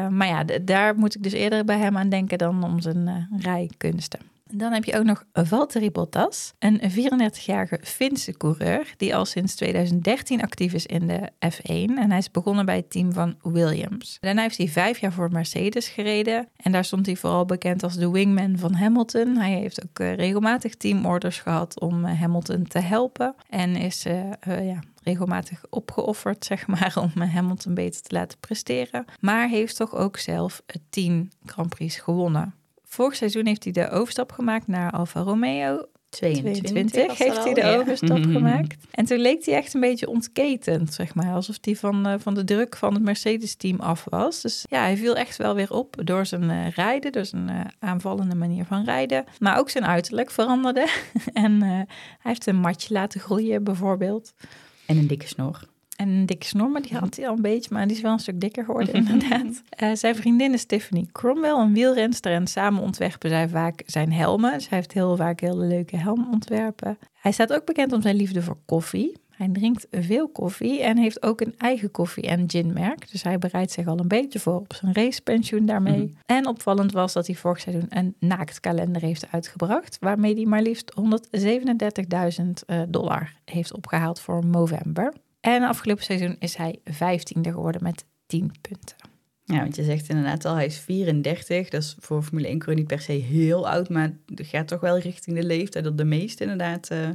maar 0.09 0.27
ja, 0.27 0.43
daar 0.61 0.95
moet 0.95 1.15
ik 1.15 1.23
dus 1.23 1.33
eerder 1.33 1.65
bij 1.65 1.77
hem 1.77 1.97
aan 1.97 2.09
denken 2.09 2.37
dan 2.37 2.63
om 2.63 2.81
zijn 2.81 3.27
rijkunsten. 3.39 4.36
Dan 4.53 4.71
heb 4.71 4.83
je 4.83 4.97
ook 4.97 5.03
nog 5.03 5.23
Valtteri 5.33 5.91
Bottas, 5.91 6.53
een 6.59 6.81
34-jarige 6.81 7.79
Finse 7.83 8.37
coureur 8.37 8.93
die 8.97 9.15
al 9.15 9.25
sinds 9.25 9.55
2013 9.55 10.41
actief 10.41 10.73
is 10.73 10.85
in 10.85 11.07
de 11.07 11.31
F1 11.45 11.69
en 11.71 12.09
hij 12.09 12.17
is 12.17 12.31
begonnen 12.31 12.65
bij 12.65 12.75
het 12.75 12.91
team 12.91 13.13
van 13.13 13.35
Williams. 13.41 14.17
Daarna 14.19 14.41
heeft 14.41 14.57
hij 14.57 14.67
vijf 14.67 14.99
jaar 14.99 15.11
voor 15.11 15.31
Mercedes 15.31 15.87
gereden 15.87 16.47
en 16.55 16.71
daar 16.71 16.85
stond 16.85 17.05
hij 17.05 17.15
vooral 17.15 17.45
bekend 17.45 17.83
als 17.83 17.95
de 17.95 18.11
wingman 18.11 18.57
van 18.57 18.73
Hamilton. 18.73 19.37
Hij 19.37 19.51
heeft 19.51 19.83
ook 19.83 19.99
uh, 19.99 20.15
regelmatig 20.15 20.75
teamorders 20.75 21.39
gehad 21.39 21.79
om 21.79 22.05
uh, 22.05 22.19
Hamilton 22.19 22.63
te 22.63 22.79
helpen 22.79 23.35
en 23.49 23.75
is 23.75 24.05
uh, 24.05 24.31
ja, 24.45 24.79
regelmatig 25.03 25.63
opgeofferd, 25.69 26.45
zeg 26.45 26.67
maar, 26.67 26.93
om 27.15 27.21
Hamilton 27.21 27.73
beter 27.73 28.01
te 28.01 28.15
laten 28.15 28.39
presteren. 28.39 29.05
Maar 29.19 29.47
heeft 29.47 29.75
toch 29.75 29.95
ook 29.95 30.17
zelf 30.17 30.61
10 30.89 31.31
Grand 31.45 31.69
Prix 31.69 31.97
gewonnen. 31.97 32.53
Vorig 32.87 33.15
seizoen 33.15 33.45
heeft 33.45 33.63
hij 33.63 33.73
de 33.73 33.89
overstap 33.89 34.31
gemaakt 34.31 34.67
naar 34.67 34.91
Alfa 34.91 35.19
Romeo. 35.19 35.85
22, 36.09 36.71
22 36.71 37.17
heeft 37.17 37.43
hij 37.43 37.53
de 37.53 37.61
ja. 37.61 37.75
overstap 37.77 38.23
gemaakt. 38.23 38.85
En 38.91 39.05
toen 39.05 39.17
leek 39.17 39.45
hij 39.45 39.55
echt 39.55 39.73
een 39.73 39.79
beetje 39.79 40.07
ontketend, 40.07 40.93
zeg 40.93 41.15
maar. 41.15 41.33
Alsof 41.33 41.57
hij 41.61 41.75
van, 41.75 42.07
uh, 42.07 42.13
van 42.17 42.33
de 42.33 42.43
druk 42.43 42.75
van 42.75 42.93
het 42.93 43.03
Mercedes-team 43.03 43.79
af 43.79 44.05
was. 44.09 44.41
Dus 44.41 44.65
ja, 44.69 44.81
hij 44.81 44.97
viel 44.97 45.15
echt 45.15 45.37
wel 45.37 45.55
weer 45.55 45.73
op 45.73 45.95
door 46.03 46.25
zijn 46.25 46.43
uh, 46.43 46.69
rijden, 46.69 47.11
door 47.11 47.25
zijn 47.25 47.49
uh, 47.49 47.61
aanvallende 47.79 48.35
manier 48.35 48.65
van 48.65 48.83
rijden. 48.83 49.25
Maar 49.39 49.57
ook 49.57 49.69
zijn 49.69 49.85
uiterlijk 49.85 50.31
veranderde. 50.31 50.87
en 51.33 51.61
hij 51.61 51.85
heeft 52.19 52.47
een 52.47 52.59
matje 52.59 52.93
laten 52.93 53.19
groeien, 53.19 53.63
bijvoorbeeld. 53.63 54.33
En 54.85 54.97
een 54.97 55.07
dikke 55.07 55.27
snor. 55.27 55.67
En 55.97 56.09
een 56.09 56.25
dikke 56.25 56.45
snor, 56.45 56.69
maar 56.69 56.81
die 56.81 56.97
had 56.97 57.15
hij 57.15 57.27
al 57.27 57.35
een 57.35 57.41
beetje. 57.41 57.69
Maar 57.73 57.87
die 57.87 57.95
is 57.95 58.01
wel 58.01 58.11
een 58.11 58.19
stuk 58.19 58.41
dikker 58.41 58.63
geworden, 58.63 58.93
inderdaad. 59.05 59.61
Uh, 59.83 59.91
zijn 59.93 60.15
vriendin 60.15 60.53
is 60.53 60.65
Tiffany 60.65 61.07
Cromwell, 61.11 61.59
een 61.59 61.73
wielrenster. 61.73 62.31
En 62.31 62.47
samen 62.47 62.81
ontwerpen 62.81 63.29
zij 63.29 63.49
vaak 63.49 63.83
zijn 63.85 64.13
helmen. 64.13 64.61
Zij 64.61 64.77
heeft 64.77 64.93
heel 64.93 65.15
vaak 65.15 65.39
hele 65.39 65.65
leuke 65.65 65.97
helmontwerpen. 65.97 66.97
Hij 67.13 67.31
staat 67.31 67.53
ook 67.53 67.65
bekend 67.65 67.93
om 67.93 68.01
zijn 68.01 68.15
liefde 68.15 68.41
voor 68.41 68.57
koffie. 68.65 69.17
Hij 69.29 69.49
drinkt 69.51 69.87
veel 69.91 70.27
koffie 70.27 70.81
en 70.81 70.97
heeft 70.97 71.23
ook 71.23 71.41
een 71.41 71.53
eigen 71.57 71.91
koffie- 71.91 72.27
en 72.27 72.49
ginmerk. 72.49 73.11
Dus 73.11 73.23
hij 73.23 73.37
bereidt 73.37 73.71
zich 73.71 73.87
al 73.87 73.99
een 73.99 74.07
beetje 74.07 74.39
voor 74.39 74.55
op 74.55 74.73
zijn 74.73 74.93
racepensioen 74.93 75.65
daarmee. 75.65 76.03
Mhm. 76.03 76.13
En 76.25 76.47
opvallend 76.47 76.91
was 76.91 77.13
dat 77.13 77.27
hij 77.27 77.35
vorig 77.35 77.59
seizoen 77.59 77.85
een 77.89 78.15
naaktkalender 78.19 79.01
heeft 79.01 79.31
uitgebracht. 79.31 79.97
Waarmee 79.99 80.35
hij 80.35 80.45
maar 80.45 80.61
liefst 80.61 80.93
137.000 82.41 82.45
uh, 82.67 82.81
dollar 82.87 83.33
heeft 83.45 83.73
opgehaald 83.73 84.19
voor 84.19 84.45
november. 84.45 85.13
En 85.47 85.63
afgelopen 85.63 86.03
seizoen 86.03 86.35
is 86.39 86.55
hij 86.55 86.79
15e 86.91 87.41
geworden 87.41 87.83
met 87.83 88.05
10 88.25 88.51
punten. 88.61 88.95
Ja, 89.43 89.59
want 89.59 89.75
je 89.75 89.83
zegt 89.83 90.09
inderdaad 90.09 90.45
al, 90.45 90.55
hij 90.55 90.65
is 90.65 90.79
34. 90.79 91.69
Dat 91.69 91.81
is 91.81 91.95
voor 91.99 92.23
Formule 92.23 92.47
1 92.47 92.63
niet 92.65 92.87
per 92.87 92.99
se 92.99 93.11
heel 93.11 93.69
oud, 93.69 93.89
maar 93.89 94.11
het 94.35 94.47
gaat 94.47 94.67
toch 94.67 94.79
wel 94.79 94.97
richting 94.97 95.37
de 95.37 95.43
leeftijd 95.43 95.83
dat 95.83 95.97
de 95.97 96.05
meeste 96.05 96.43
inderdaad 96.43 96.91
uh, 96.91 97.09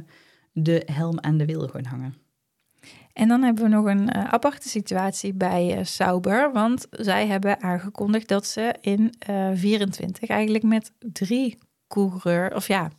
de 0.51 0.81
helm 0.85 1.19
aan 1.19 1.37
de 1.37 1.45
wiel 1.45 1.67
gaan 1.67 1.85
hangen. 1.85 2.15
En 3.13 3.27
dan 3.27 3.43
hebben 3.43 3.63
we 3.63 3.69
nog 3.69 3.85
een 3.85 4.17
uh, 4.17 4.23
aparte 4.23 4.69
situatie 4.69 5.33
bij 5.33 5.77
uh, 5.77 5.83
Sauber, 5.83 6.51
want 6.51 6.87
zij 6.91 7.27
hebben 7.27 7.61
aangekondigd 7.61 8.27
dat 8.27 8.45
ze 8.45 8.75
in 8.81 9.13
24 9.53 10.29
eigenlijk 10.29 10.63
met 10.63 10.91
drie 10.99 11.57
coureurs, 11.87 12.55
of 12.55 12.67
ja, 12.67 12.91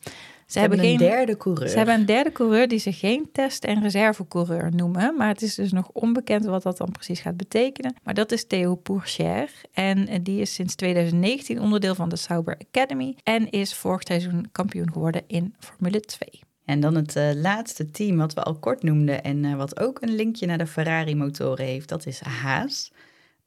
ze, 0.47 0.59
hebben, 0.59 0.79
geen, 0.79 0.93
een 0.93 0.99
derde 0.99 1.37
coureur. 1.37 1.69
Ze 1.69 1.77
hebben 1.77 1.95
een 1.95 2.07
derde 2.07 2.33
coureur 2.33 2.69
die 2.69 2.79
ze 2.79 2.93
geen 2.93 3.29
test- 3.33 3.65
en 3.65 3.83
reservecoureur 3.83 4.75
noemen. 4.75 5.17
Maar 5.17 5.29
het 5.29 5.43
is 5.43 5.55
dus 5.55 5.73
nog 5.73 5.91
onbekend 5.93 6.45
wat 6.45 6.63
dat 6.63 6.77
dan 6.77 6.91
precies 6.93 7.21
gaat 7.21 7.37
betekenen. 7.37 7.95
Maar 8.03 8.15
dat 8.15 8.33
is 8.33 8.47
Theo 8.47 8.75
Pourchaire. 8.75 9.53
En 9.73 10.09
eh, 10.09 10.19
die 10.23 10.41
is 10.41 10.55
sinds 10.55 10.75
2019 10.75 11.61
onderdeel 11.61 11.95
van 11.95 12.09
de 12.09 12.17
Sauber 12.17 12.59
Academy. 12.69 13.17
En 13.23 13.51
is 13.51 13.75
vorig 13.75 14.03
seizoen 14.03 14.49
kampioen 14.53 14.93
geworden 14.93 15.23
in 15.27 15.55
Formule 15.59 16.01
2. 16.01 16.29
En 16.65 16.81
dan 16.81 16.95
het 16.95 17.17
uh, 17.17 17.31
laatste 17.35 17.91
team 17.91 18.17
wat 18.17 18.35
we 18.35 18.43
al 18.43 18.55
kort 18.55 18.83
noemden 18.83 19.23
en 19.23 19.45
uh, 19.45 19.55
wat 19.57 19.81
ook 19.81 20.03
een 20.03 20.15
linkje 20.15 20.47
naar 20.47 20.59
de 20.59 20.67
Ferrari-motoren 20.67 21.65
heeft, 21.65 21.89
dat 21.89 22.07
is 22.07 22.21
Haas 22.21 22.93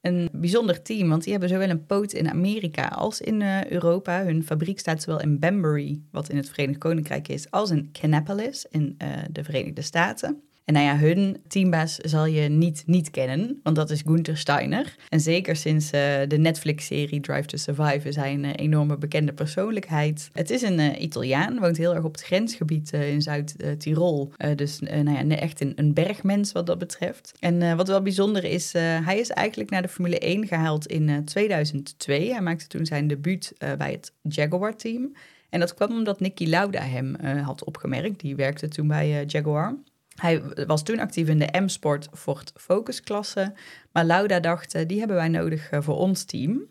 een 0.08 0.30
bijzonder 0.32 0.82
team, 0.82 1.10
want 1.10 1.24
die 1.24 1.32
hebben 1.32 1.50
zowel 1.50 1.70
een 1.70 1.86
poot 1.86 2.12
in 2.12 2.30
Amerika 2.30 2.88
als 2.88 3.22
in 3.22 3.42
uh, 3.42 3.66
Europa. 3.66 4.24
Hun 4.24 4.44
fabriek 4.44 4.80
staat 4.80 5.02
zowel 5.02 5.22
in 5.22 5.40
Banbury, 5.40 6.02
wat 6.12 6.30
in 6.30 6.38
het 6.38 6.50
Verenigd 6.50 6.80
Koninkrijk 6.80 7.28
is, 7.28 7.52
als 7.52 7.70
in 7.70 7.92
Kannapolis 7.92 8.66
in 8.70 8.96
uh, 9.02 9.08
de 9.32 9.44
Verenigde 9.44 9.82
Staten. 9.82 10.42
En 10.68 10.74
nou 10.74 10.86
ja, 10.86 10.98
hun 10.98 11.38
teambaas 11.48 11.96
zal 11.96 12.26
je 12.26 12.50
niet 12.50 12.84
niet 12.86 13.12
kennen, 13.12 13.60
want 13.64 13.76
dat 13.76 13.90
is 13.90 14.02
Gunther 14.06 14.38
Steiner. 14.38 14.96
En 15.10 15.20
zeker 15.20 15.56
sinds 15.56 15.86
uh, 15.86 16.02
de 16.28 16.38
Netflix-serie 16.38 17.20
Drive 17.20 17.46
to 17.46 17.58
Survive 17.58 18.08
is 18.08 18.16
hij 18.16 18.34
een 18.34 18.44
uh, 18.44 18.52
enorme 18.56 18.98
bekende 18.98 19.34
persoonlijkheid. 19.34 20.30
Het 20.34 20.50
is 20.50 20.62
een 20.62 20.80
uh, 20.80 21.02
Italiaan, 21.02 21.60
woont 21.60 21.78
heel 21.78 21.96
erg 21.96 22.04
op 22.04 22.12
het 22.12 22.24
grensgebied 22.24 22.94
in 22.94 23.22
Zuid-Tirol. 23.22 24.32
dus 24.56 24.80
nou 24.80 25.12
ja, 25.12 25.36
echt 25.36 25.62
een, 25.62 25.74
een, 25.76 25.94
bergmens 25.94 26.52
wat 26.52 26.66
dat 26.66 26.78
betreft. 26.78 27.32
En 27.40 27.78
wat 27.78 27.88
wel 27.88 28.02
bijzonder 28.02 28.44
is, 28.44 28.74
hij 28.74 29.20
is 29.20 29.30
eigenlijk 29.30 29.70
naar 29.70 29.82
de 29.82 29.88
Formule 29.88 30.20
1 30.20 30.48
gehaald 30.48 30.86
in 30.88 31.26
2002. 31.26 32.32
Hij 32.32 32.42
maakte 32.42 32.68
toen 32.68 32.86
zijn 32.86 33.08
debuut 33.08 33.54
bij 33.78 33.92
het 33.92 34.14
Jaguar-team. 34.22 35.16
En 35.50 35.60
dat 35.60 35.74
kwam 35.74 35.92
omdat 35.92 36.20
Nicky 36.20 36.46
Lauda 36.46 36.82
hem 36.82 37.16
had 37.44 37.64
opgemerkt. 37.64 38.20
Die 38.20 38.36
werkte 38.36 38.68
toen 38.68 38.88
bij 38.88 39.24
Jaguar. 39.26 39.76
Hij 40.22 40.42
was 40.68 40.84
toen 40.84 41.00
actief 41.00 41.28
in 41.28 41.40
de 41.40 41.60
M-Sport 41.60 42.10
Ford 42.14 42.52
Focus 42.56 43.02
klasse. 43.02 43.54
Maar 43.92 44.06
Lauda 44.06 44.40
dacht, 44.40 44.76
uh, 44.76 44.82
die 44.88 45.00
hebben 45.00 45.18
wij 45.18 45.28
nodig 45.28 45.72
uh, 45.72 45.82
voor 45.82 45.98
ons 45.98 46.24
team. 46.24 46.68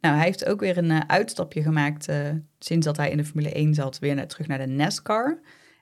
Nou, 0.00 0.16
hij 0.16 0.24
heeft 0.24 0.46
ook 0.46 0.60
weer 0.60 0.78
een 0.78 0.90
uh, 0.90 1.00
uitstapje 1.06 1.62
gemaakt 1.62 2.08
sinds 2.58 2.86
dat 2.86 2.96
hij 2.96 3.10
in 3.10 3.16
de 3.16 3.24
Formule 3.24 3.52
1 3.52 3.74
zat, 3.74 3.98
weer 3.98 4.14
naar, 4.14 4.26
terug 4.26 4.46
naar 4.46 4.58
de 4.58 4.66
NASCAR. 4.66 5.40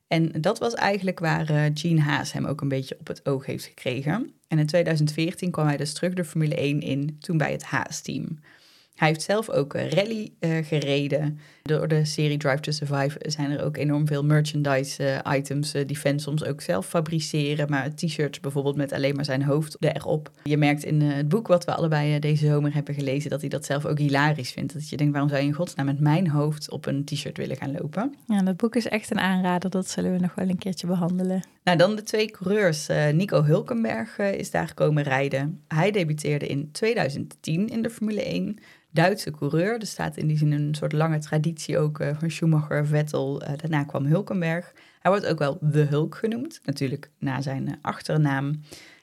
En 0.09 0.33
dat 0.41 0.59
was 0.59 0.75
eigenlijk 0.75 1.19
waar 1.19 1.71
Gene 1.75 2.01
Haas 2.01 2.33
hem 2.33 2.45
ook 2.45 2.61
een 2.61 2.69
beetje 2.69 2.97
op 2.99 3.07
het 3.07 3.27
oog 3.27 3.47
heeft 3.47 3.65
gekregen. 3.65 4.33
En 4.49 4.59
in 4.59 4.67
2014 4.67 5.51
kwam 5.51 5.67
hij 5.67 5.77
dus 5.77 5.93
terug 5.93 6.13
de 6.13 6.25
Formule 6.25 6.55
1 6.55 6.81
in, 6.81 7.17
toen 7.21 7.37
bij 7.37 7.53
het 7.53 7.63
Haas-team. 7.63 8.39
Hij 8.95 9.09
heeft 9.09 9.23
zelf 9.23 9.51
ook 9.51 9.73
rally 9.75 10.33
uh, 10.41 10.65
gereden. 10.65 11.39
Door 11.63 11.89
de 11.89 12.05
serie 12.05 12.37
Drive 12.37 12.61
to 12.61 12.71
Survive 12.71 13.17
zijn 13.21 13.51
er 13.51 13.65
ook 13.65 13.77
enorm 13.77 14.07
veel 14.07 14.25
merchandise 14.25 15.21
uh, 15.25 15.37
items 15.37 15.75
uh, 15.75 15.87
die 15.87 15.97
fans 15.97 16.23
soms 16.23 16.45
ook 16.45 16.61
zelf 16.61 16.87
fabriceren. 16.87 17.71
Maar 17.71 17.95
t-shirts 17.95 18.41
bijvoorbeeld 18.41 18.77
met 18.77 18.93
alleen 18.93 19.15
maar 19.15 19.25
zijn 19.25 19.43
hoofd 19.43 19.77
erop. 19.79 20.31
Je 20.43 20.57
merkt 20.57 20.85
in 20.85 21.01
het 21.01 21.29
boek 21.29 21.47
wat 21.47 21.65
we 21.65 21.75
allebei 21.75 22.19
deze 22.19 22.47
zomer 22.47 22.75
hebben 22.75 22.95
gelezen 22.95 23.31
dat 23.31 23.41
hij 23.41 23.49
dat 23.49 23.65
zelf 23.65 23.87
ook 23.87 23.99
hilarisch 23.99 24.51
vindt. 24.51 24.73
Dat 24.73 24.89
je 24.89 24.97
denkt, 24.97 25.13
waarom 25.13 25.31
zou 25.31 25.43
je 25.43 25.49
in 25.49 25.55
godsnaam 25.55 25.87
met 25.87 26.01
mijn 26.01 26.29
hoofd 26.29 26.71
op 26.71 26.87
een 26.87 27.05
t-shirt 27.05 27.37
willen 27.37 27.57
gaan 27.57 27.73
lopen? 27.73 28.15
Ja, 28.27 28.43
dat 28.43 28.57
boek 28.57 28.77
is 28.77 28.89
echt 28.89 29.11
een 29.11 29.21
aanrader. 29.21 29.71
Dat 29.71 29.91
zullen 29.91 30.13
we 30.13 30.19
nog 30.19 30.35
wel 30.35 30.49
een 30.49 30.59
keertje 30.59 30.87
behandelen. 30.87 31.45
Nou, 31.65 31.79
dan 31.79 31.97
de 31.97 32.03
twee 32.03 32.31
coureurs. 32.31 32.89
Nico 33.13 33.43
Hulkenberg 33.43 34.19
is 34.19 34.51
daar 34.51 34.75
komen 34.75 35.03
rijden. 35.03 35.63
Hij 35.69 35.91
debuteerde 35.91 36.47
in 36.47 36.69
2010 36.73 37.69
in 37.69 37.83
de 37.83 37.91
Formule 37.91 38.23
1. 38.23 38.59
Duitse 38.95 39.31
coureur. 39.31 39.81
Er 39.81 39.87
staat 39.87 40.17
in 40.17 40.27
die 40.27 40.39
zin 40.39 40.53
een 40.53 40.75
soort 40.75 40.93
lange 40.93 41.19
traditie 41.19 41.79
ook 41.79 42.01
uh, 42.01 42.09
van 42.19 42.31
Schumacher, 42.31 42.87
Vettel. 42.87 43.43
Uh, 43.43 43.49
daarna 43.57 43.85
kwam 43.85 44.07
Hulkenberg. 44.07 44.73
Hij 45.01 45.11
wordt 45.11 45.27
ook 45.27 45.39
wel 45.39 45.59
The 45.73 45.79
Hulk 45.79 46.15
genoemd, 46.15 46.61
natuurlijk 46.65 47.11
na 47.19 47.41
zijn 47.41 47.67
uh, 47.67 47.75
achternaam. 47.83 48.61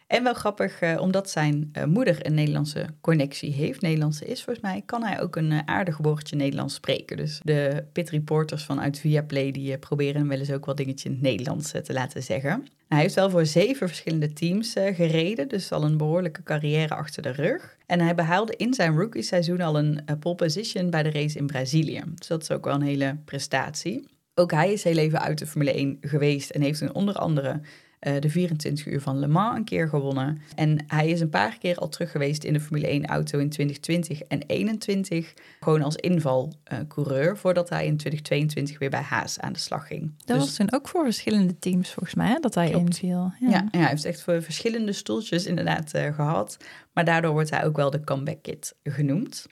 En 0.07 0.23
wel 0.23 0.33
grappig, 0.33 0.99
omdat 0.99 1.29
zijn 1.29 1.71
moeder 1.85 2.25
een 2.25 2.33
Nederlandse 2.33 2.85
connectie 3.01 3.53
heeft, 3.53 3.81
Nederlandse 3.81 4.25
is 4.25 4.43
volgens 4.43 4.65
mij, 4.65 4.81
kan 4.85 5.03
hij 5.03 5.21
ook 5.21 5.35
een 5.35 5.67
aardig 5.67 5.97
woordje 5.97 6.35
Nederlands 6.35 6.73
spreken. 6.73 7.17
Dus 7.17 7.39
de 7.43 7.85
pit 7.91 8.09
reporters 8.09 8.65
vanuit 8.65 8.99
Viaplay, 8.99 9.51
die 9.51 9.77
proberen 9.77 10.15
hem 10.15 10.27
wel 10.27 10.39
eens 10.39 10.51
ook 10.51 10.65
wel 10.65 10.75
dingetje 10.75 11.09
in 11.09 11.15
het 11.15 11.23
Nederlands 11.23 11.71
te 11.71 11.93
laten 11.93 12.23
zeggen. 12.23 12.65
Nou, 12.91 13.03
hij 13.03 13.11
heeft 13.11 13.21
wel 13.21 13.29
voor 13.29 13.45
zeven 13.45 13.87
verschillende 13.87 14.33
teams 14.33 14.73
gereden, 14.73 15.47
dus 15.47 15.71
al 15.71 15.83
een 15.83 15.97
behoorlijke 15.97 16.43
carrière 16.43 16.95
achter 16.95 17.21
de 17.21 17.31
rug. 17.31 17.77
En 17.85 17.99
hij 17.99 18.15
behaalde 18.15 18.55
in 18.55 18.73
zijn 18.73 18.97
rookie 18.97 19.21
seizoen 19.21 19.61
al 19.61 19.77
een 19.77 20.03
pole 20.19 20.35
position 20.35 20.89
bij 20.89 21.03
de 21.03 21.11
race 21.11 21.37
in 21.37 21.47
Brazilië. 21.47 22.01
Dus 22.15 22.27
dat 22.27 22.41
is 22.41 22.51
ook 22.51 22.65
wel 22.65 22.73
een 22.73 22.81
hele 22.81 23.17
prestatie. 23.25 24.07
Ook 24.33 24.51
hij 24.51 24.73
is 24.73 24.83
heel 24.83 24.97
even 24.97 25.21
uit 25.21 25.37
de 25.37 25.47
Formule 25.47 25.73
1 25.73 25.97
geweest 26.01 26.49
en 26.49 26.61
heeft 26.61 26.81
een 26.81 26.95
onder 26.95 27.15
andere 27.15 27.61
uh, 28.07 28.13
de 28.19 28.29
24 28.29 28.85
uur 28.85 29.01
van 29.01 29.19
Le 29.19 29.27
Mans 29.27 29.57
een 29.57 29.63
keer 29.63 29.87
gewonnen. 29.87 30.41
En 30.55 30.83
hij 30.87 31.09
is 31.09 31.19
een 31.19 31.29
paar 31.29 31.57
keer 31.57 31.75
al 31.75 31.89
terug 31.89 32.11
geweest 32.11 32.43
in 32.43 32.53
de 32.53 32.59
Formule 32.59 32.87
1 32.87 33.05
auto 33.05 33.39
in 33.39 33.49
2020 33.49 34.21
en 34.21 34.39
2021. 34.39 35.33
Gewoon 35.59 35.81
als 35.81 35.95
invalcoureur, 35.95 37.31
uh, 37.31 37.37
voordat 37.37 37.69
hij 37.69 37.85
in 37.85 37.97
2022 37.97 38.79
weer 38.79 38.89
bij 38.89 39.01
Haas 39.01 39.39
aan 39.39 39.53
de 39.53 39.59
slag 39.59 39.87
ging. 39.87 40.13
Dat 40.17 40.37
dus, 40.37 40.45
was 40.45 40.55
toen 40.55 40.73
ook 40.73 40.87
voor 40.87 41.03
verschillende 41.03 41.59
teams 41.59 41.91
volgens 41.91 42.15
mij, 42.15 42.27
hè, 42.27 42.39
dat 42.39 42.55
hij 42.55 42.69
klopt. 42.69 42.85
inviel. 42.85 43.31
Ja. 43.39 43.49
ja. 43.49 43.67
Hij 43.71 43.87
heeft 43.87 44.05
echt 44.05 44.21
voor 44.21 44.41
verschillende 44.41 44.93
stoeltjes 44.93 45.45
inderdaad 45.45 45.95
uh, 45.95 46.15
gehad. 46.15 46.57
Maar 46.93 47.05
daardoor 47.05 47.31
wordt 47.31 47.49
hij 47.49 47.65
ook 47.65 47.75
wel 47.75 47.89
de 47.89 48.03
comeback 48.03 48.41
kid 48.41 48.75
genoemd. 48.83 49.47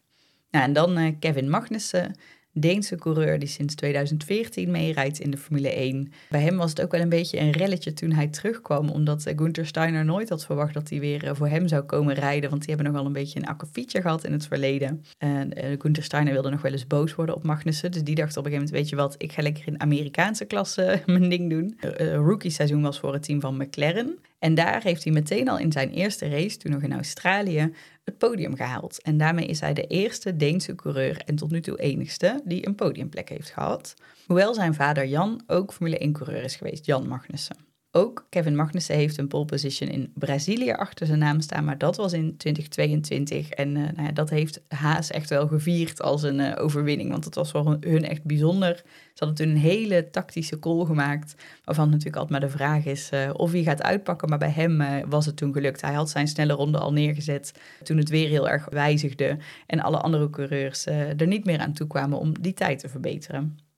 Nou, 0.52 0.66
en 0.66 0.74
dan 0.74 1.20
Kevin 1.20 1.50
Magnussen. 1.50 2.16
Deense 2.60 2.96
coureur 2.96 3.40
die 3.40 3.48
sinds 3.48 3.76
2014 3.76 4.72
meerijdt 4.72 5.20
in 5.20 5.32
de 5.32 5.38
Formule 5.38 5.70
1. 5.70 6.12
Bij 6.30 6.42
hem 6.42 6.58
was 6.58 6.70
het 6.70 6.82
ook 6.82 6.92
wel 6.92 7.02
een 7.02 7.10
beetje 7.10 7.40
een 7.40 7.52
relletje 7.52 7.94
toen 7.94 8.12
hij 8.12 8.28
terugkwam, 8.28 8.90
omdat 8.90 9.26
eh, 9.26 9.38
Gunther 9.38 9.66
Steiner 9.66 10.06
nooit 10.06 10.30
had 10.30 10.46
verwacht 10.46 10.74
dat 10.74 10.90
hij 10.90 11.00
weer 11.00 11.24
eh, 11.24 11.36
voor 11.36 11.48
hem 11.48 11.68
zou 11.68 11.84
komen 11.84 12.14
rijden, 12.14 12.50
want 12.50 12.62
die 12.66 12.76
hebben 12.76 12.92
nog 12.92 13.02
wel 13.02 13.06
een 13.06 13.18
beetje 13.18 13.40
een 13.40 13.48
akkefietje 13.48 14.02
gehad 14.02 14.26
in 14.26 14.32
het 14.32 14.48
verleden. 14.48 15.04
En 15.18 15.66
uh, 15.66 15.76
Gunther 15.80 16.04
Steiner 16.04 16.34
wilde 16.34 16.50
nog 16.50 16.62
wel 16.62 16.72
eens 16.72 16.88
boos 16.88 17.16
worden 17.16 17.36
op 17.36 17.44
Magnussen, 17.44 17.92
dus 17.92 18.04
die 18.04 18.16
dacht 18.16 18.38
op 18.38 18.46
een 18.46 18.52
gegeven 18.52 18.74
moment, 18.74 18.82
weet 18.82 18.90
je 18.90 18.96
wat, 18.96 19.16
ik 19.18 19.32
ga 19.32 19.42
lekker 19.42 19.68
in 19.68 19.82
Amerikaanse 19.82 20.46
klasse 20.46 21.02
mijn 21.06 21.30
ding 21.30 21.50
doen. 21.50 21.78
Rookie 22.14 22.52
seizoen 22.52 22.82
was 22.82 23.00
voor 23.00 23.14
het 23.14 23.24
team 23.24 23.40
van 23.42 23.58
McLaren. 23.58 24.18
En 24.40 24.56
daar 24.56 24.84
heeft 24.84 25.04
hij 25.04 25.14
meteen 25.14 25.50
al 25.50 25.58
in 25.58 25.72
zijn 25.72 25.92
eerste 25.92 26.30
race, 26.30 26.58
toen 26.58 26.72
nog 26.72 26.82
in 26.82 26.94
Australië, 26.94 27.74
het 28.10 28.18
podium 28.18 28.56
gehaald. 28.56 29.02
En 29.02 29.18
daarmee 29.18 29.46
is 29.46 29.60
hij 29.60 29.74
de 29.74 29.88
eerste 29.88 30.36
Deense 30.36 30.76
coureur 30.76 31.22
en 31.26 31.36
tot 31.36 31.52
nu 31.52 31.62
toe 31.62 31.80
enigste 31.80 32.42
die 32.44 32.68
een 32.68 32.76
podiumplek 32.76 33.30
heeft 33.30 33.50
gehad. 33.50 33.94
Hoewel 34.26 34.54
zijn 34.54 34.74
vader 34.74 35.06
Jan 35.06 35.42
ook 35.48 35.74
Formule 35.74 36.08
1-coureur 36.08 36.44
is 36.44 36.56
geweest, 36.56 36.86
Jan 36.86 37.08
Magnussen. 37.08 37.69
Ook 37.92 38.28
Kevin 38.30 38.56
Magnussen 38.56 38.96
heeft 38.96 39.18
een 39.18 39.28
pole 39.28 39.46
position 39.46 39.90
in 39.90 40.12
Brazilië 40.16 40.72
achter 40.72 41.06
zijn 41.08 41.20
naam 41.20 41.42
staan, 41.42 41.64
maar 41.66 41.78
dat 41.78 41.96
was 41.96 42.14
in 42.14 42.38
2022. 42.38 43.50
En 43.50 43.76
uh, 43.76 43.84
nou 43.84 44.04
ja, 44.04 44.12
dat 44.12 44.30
heeft 44.30 44.62
Haas 44.68 45.12
echt 45.12 45.30
wel 45.30 45.48
gevierd 45.48 46.02
als 46.02 46.24
een 46.24 46.40
uh, 46.40 46.52
overwinning, 46.58 47.10
want 47.10 47.26
het 47.26 47.36
was 47.36 47.52
voor 47.52 47.78
hun 47.80 48.04
echt 48.04 48.24
bijzonder. 48.24 48.76
Ze 49.14 49.26
hadden 49.26 49.36
toen 49.36 49.56
een 49.56 49.62
hele 49.62 50.10
tactische 50.10 50.60
call 50.60 50.86
gemaakt, 50.86 51.36
waarvan 51.64 51.90
natuurlijk 51.90 52.16
altijd 52.16 52.40
maar 52.40 52.50
de 52.50 52.58
vraag 52.58 52.86
is 52.86 53.10
uh, 53.14 53.30
of 53.34 53.52
hij 53.52 53.64
gaat 53.64 53.84
uitpakken. 53.84 54.30
Maar 54.30 54.38
bij 54.38 54.52
hem 54.52 55.10
was 55.10 55.26
het 55.26 55.38
toen 55.38 55.54
gelukt. 55.54 55.82
Hij 55.82 55.94
had 55.94 56.10
zijn 56.10 56.28
snelle 56.28 56.54
ronde 56.54 56.78
al 56.78 56.94
neergezet 56.94 57.54
toen 57.84 57.98
het 57.98 58.10
weer 58.10 58.28
heel 58.28 58.50
erg 58.50 58.68
wijzigde 58.70 59.38
en 59.66 59.80
alle 59.80 59.98
andere 59.98 60.30
coureurs 60.30 60.86
er 60.86 61.28
niet 61.28 61.46
meer 61.46 61.60
aan 61.60 61.74
toe 61.74 61.88
kwamen 61.88 62.20
om 62.20 62.42
die 62.42 62.54
tijd 62.54 62.80
te 62.80 62.90
verbeteren. 62.90 63.69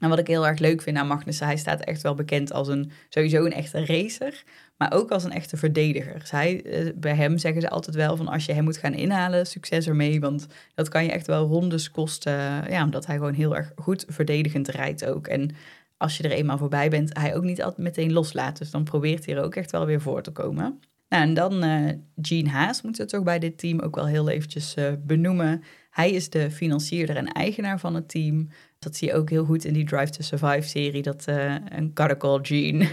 En 0.00 0.08
wat 0.08 0.18
ik 0.18 0.26
heel 0.26 0.46
erg 0.46 0.58
leuk 0.58 0.82
vind 0.82 0.96
aan 0.96 1.06
Magnussen, 1.06 1.46
hij 1.46 1.56
staat 1.56 1.80
echt 1.80 2.02
wel 2.02 2.14
bekend 2.14 2.52
als 2.52 2.68
een 2.68 2.90
sowieso 3.08 3.44
een 3.44 3.52
echte 3.52 3.86
racer, 3.86 4.42
maar 4.76 4.92
ook 4.92 5.10
als 5.10 5.24
een 5.24 5.32
echte 5.32 5.56
verdediger. 5.56 6.18
Dus 6.18 6.30
eh, 6.30 6.86
bij 6.94 7.14
hem 7.14 7.38
zeggen 7.38 7.60
ze 7.60 7.70
altijd 7.70 7.96
wel 7.96 8.16
van 8.16 8.28
als 8.28 8.44
je 8.44 8.52
hem 8.52 8.64
moet 8.64 8.76
gaan 8.76 8.94
inhalen, 8.94 9.46
succes 9.46 9.86
ermee, 9.86 10.20
want 10.20 10.46
dat 10.74 10.88
kan 10.88 11.04
je 11.04 11.10
echt 11.10 11.26
wel 11.26 11.46
rondes 11.46 11.90
kosten. 11.90 12.32
Ja, 12.70 12.84
omdat 12.84 13.06
hij 13.06 13.16
gewoon 13.16 13.34
heel 13.34 13.56
erg 13.56 13.72
goed 13.76 14.04
verdedigend 14.08 14.68
rijdt 14.68 15.06
ook. 15.06 15.26
En 15.26 15.50
als 15.96 16.16
je 16.16 16.22
er 16.22 16.30
eenmaal 16.30 16.58
voorbij 16.58 16.90
bent, 16.90 17.18
hij 17.18 17.36
ook 17.36 17.44
niet 17.44 17.62
altijd 17.62 17.80
meteen 17.86 18.12
loslaat. 18.12 18.58
Dus 18.58 18.70
dan 18.70 18.84
probeert 18.84 19.26
hij 19.26 19.34
er 19.34 19.42
ook 19.42 19.54
echt 19.54 19.70
wel 19.70 19.86
weer 19.86 20.00
voor 20.00 20.22
te 20.22 20.30
komen. 20.30 20.80
Nou, 21.08 21.22
en 21.22 21.34
dan 21.34 21.64
uh, 21.64 21.90
Gene 22.22 22.48
Haas 22.48 22.82
moeten 22.82 23.04
we 23.04 23.10
toch 23.10 23.22
bij 23.22 23.38
dit 23.38 23.58
team 23.58 23.80
ook 23.80 23.94
wel 23.94 24.06
heel 24.06 24.28
eventjes 24.28 24.76
uh, 24.76 24.92
benoemen. 24.98 25.62
Hij 25.90 26.10
is 26.10 26.30
de 26.30 26.50
financierder 26.50 27.16
en 27.16 27.32
eigenaar 27.32 27.78
van 27.78 27.94
het 27.94 28.08
team. 28.08 28.48
Dat 28.78 28.96
zie 28.96 29.08
je 29.08 29.14
ook 29.14 29.30
heel 29.30 29.44
goed 29.44 29.64
in 29.64 29.72
die 29.72 29.84
Drive 29.84 30.10
to 30.10 30.22
Survive-serie. 30.22 31.02
Dat 31.02 31.24
uh, 31.28 31.54
een 31.68 31.92
Caracol 31.92 32.38
Gene. 32.42 32.88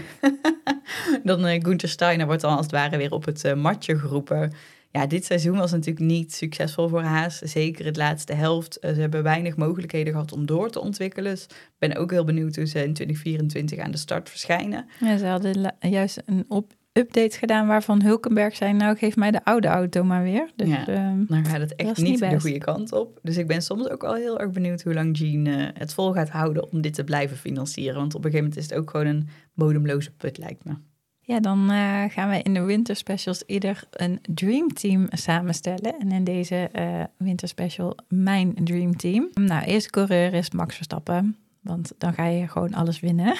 dan 1.24 1.46
uh, 1.46 1.60
Gunther 1.62 1.88
Steiner 1.88 2.26
wordt 2.26 2.42
dan 2.42 2.56
als 2.56 2.60
het 2.60 2.70
ware 2.70 2.96
weer 2.96 3.12
op 3.12 3.24
het 3.24 3.44
uh, 3.44 3.54
matje 3.54 3.98
geroepen. 3.98 4.52
Ja, 4.90 5.06
dit 5.06 5.24
seizoen 5.24 5.56
was 5.56 5.70
natuurlijk 5.70 6.06
niet 6.06 6.34
succesvol 6.34 6.88
voor 6.88 7.02
Haas. 7.02 7.38
Zeker 7.38 7.84
het 7.84 7.96
laatste 7.96 8.32
helft. 8.32 8.78
ze 8.80 8.86
hebben 8.86 9.22
weinig 9.22 9.56
mogelijkheden 9.56 10.12
gehad 10.12 10.32
om 10.32 10.46
door 10.46 10.70
te 10.70 10.80
ontwikkelen. 10.80 11.32
Dus 11.32 11.44
ik 11.44 11.74
ben 11.78 11.96
ook 11.96 12.10
heel 12.10 12.24
benieuwd 12.24 12.56
hoe 12.56 12.66
ze 12.66 12.84
in 12.84 12.94
2024 12.94 13.78
aan 13.78 13.90
de 13.90 13.96
start 13.96 14.30
verschijnen. 14.30 14.86
Ja, 15.00 15.16
ze 15.16 15.26
hadden 15.26 15.74
juist 15.80 16.22
een 16.26 16.44
op 16.48 16.72
update 16.92 17.38
gedaan 17.38 17.66
waarvan 17.66 18.02
Hulkenberg 18.02 18.56
zei, 18.56 18.72
nou 18.72 18.96
geef 18.96 19.16
mij 19.16 19.30
de 19.30 19.44
oude 19.44 19.68
auto 19.68 20.04
maar 20.04 20.22
weer. 20.22 20.50
Dus, 20.56 20.68
ja, 20.68 21.10
um, 21.10 21.26
dan 21.28 21.44
gaat 21.44 21.60
het 21.60 21.74
echt 21.74 21.96
niet, 21.96 22.20
niet 22.20 22.30
de 22.30 22.40
goede 22.40 22.58
kant 22.58 22.92
op. 22.92 23.18
Dus 23.22 23.36
ik 23.36 23.46
ben 23.46 23.62
soms 23.62 23.88
ook 23.88 24.02
wel 24.02 24.14
heel 24.14 24.40
erg 24.40 24.50
benieuwd 24.50 24.82
hoe 24.82 24.94
lang 24.94 25.16
Gene 25.16 25.58
uh, 25.58 25.68
het 25.74 25.94
vol 25.94 26.12
gaat 26.12 26.28
houden 26.28 26.72
om 26.72 26.80
dit 26.80 26.94
te 26.94 27.04
blijven 27.04 27.36
financieren. 27.36 27.96
Want 27.96 28.14
op 28.14 28.24
een 28.24 28.30
gegeven 28.30 28.48
moment 28.48 28.64
is 28.64 28.70
het 28.70 28.80
ook 28.80 28.90
gewoon 28.90 29.06
een 29.06 29.28
bodemloze 29.54 30.10
put, 30.10 30.38
lijkt 30.38 30.64
me. 30.64 30.72
Ja, 31.20 31.40
dan 31.40 31.70
uh, 31.70 32.04
gaan 32.08 32.30
we 32.30 32.42
in 32.42 32.54
de 32.54 32.62
winterspecials 32.62 33.42
ieder 33.46 33.84
een 33.90 34.18
Dream 34.34 34.72
Team 34.72 35.06
samenstellen. 35.10 35.98
En 35.98 36.12
in 36.12 36.24
deze 36.24 36.70
uh, 36.72 37.04
winterspecial 37.16 37.96
mijn 38.08 38.54
Dream 38.64 38.96
Team. 38.96 39.28
Nou, 39.34 39.64
eerste 39.64 39.90
coureur 39.90 40.34
is 40.34 40.50
Max 40.50 40.74
Verstappen. 40.74 41.36
Want 41.60 41.92
dan 41.98 42.12
ga 42.12 42.24
je 42.24 42.48
gewoon 42.48 42.74
alles 42.74 43.00
winnen. 43.00 43.36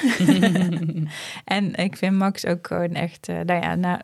en 1.45 1.75
ik 1.75 1.97
vind 1.97 2.17
Max 2.17 2.47
ook 2.47 2.67
gewoon 2.67 2.95
echt, 2.95 3.29
uh, 3.29 3.41
nou 3.41 3.63
ja, 3.63 3.75
na, 3.75 4.03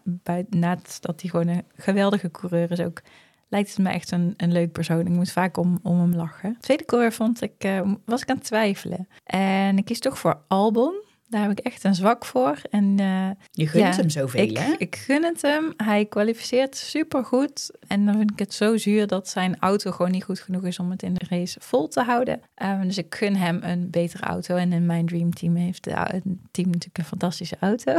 naast 0.49 1.03
dat 1.03 1.21
hij 1.21 1.31
gewoon 1.31 1.49
een 1.49 1.65
geweldige 1.77 2.31
coureur 2.31 2.71
is, 2.71 2.81
ook 2.81 3.03
lijkt 3.49 3.69
het 3.69 3.79
me 3.79 3.91
echt 3.91 4.11
een, 4.11 4.35
een 4.37 4.53
leuk 4.53 4.73
persoon. 4.73 5.01
Ik 5.01 5.09
moet 5.09 5.33
vaak 5.33 5.57
om, 5.57 5.79
om 5.83 6.01
hem 6.01 6.15
lachen. 6.15 6.57
Tweede 6.61 6.85
coureur 6.85 7.13
vond 7.13 7.43
ik, 7.43 7.65
uh, 7.65 7.81
was 8.05 8.23
ik 8.23 8.31
aan 8.31 8.37
het 8.37 8.45
twijfelen. 8.45 9.09
En 9.25 9.79
ik 9.79 9.85
kies 9.85 9.99
toch 9.99 10.19
voor 10.19 10.41
Albon. 10.49 11.04
Daar 11.29 11.43
heb 11.43 11.51
ik 11.51 11.59
echt 11.59 11.85
een 11.85 11.95
zwak 11.95 12.25
voor. 12.25 12.59
En, 12.71 13.01
uh, 13.01 13.31
je 13.51 13.67
gunt 13.67 13.85
ja, 13.85 14.01
hem 14.01 14.11
zoveel, 14.11 14.43
ik, 14.43 14.59
hè? 14.59 14.75
Ik 14.79 14.97
gun 14.97 15.25
het 15.25 15.43
hem. 15.43 15.73
Hij 15.77 16.05
kwalificeert 16.05 16.77
supergoed. 16.77 17.71
En 17.87 18.07
dan 18.07 18.17
vind 18.17 18.31
ik 18.31 18.39
het 18.39 18.55
zo 18.55 18.77
zuur 18.77 19.07
dat 19.07 19.29
zijn 19.29 19.57
auto 19.59 19.91
gewoon 19.91 20.11
niet 20.11 20.25
goed 20.25 20.41
genoeg 20.41 20.65
is 20.65 20.79
om 20.79 20.91
het 20.91 21.03
in 21.03 21.15
de 21.15 21.25
race 21.29 21.61
vol 21.61 21.89
te 21.89 22.03
houden. 22.03 22.41
Uh, 22.63 22.83
dus 22.83 22.99
ik 22.99 23.15
gun 23.15 23.37
hem 23.37 23.59
een 23.63 23.91
betere 23.91 24.23
auto. 24.23 24.57
En 24.57 24.73
in 24.73 24.87
mijn 24.87 25.07
Dream 25.07 25.35
Team 25.35 25.55
heeft 25.55 25.85
het 25.85 26.23
team 26.51 26.67
natuurlijk 26.67 26.99
een 26.99 27.05
fantastische 27.05 27.57
auto. 27.61 27.99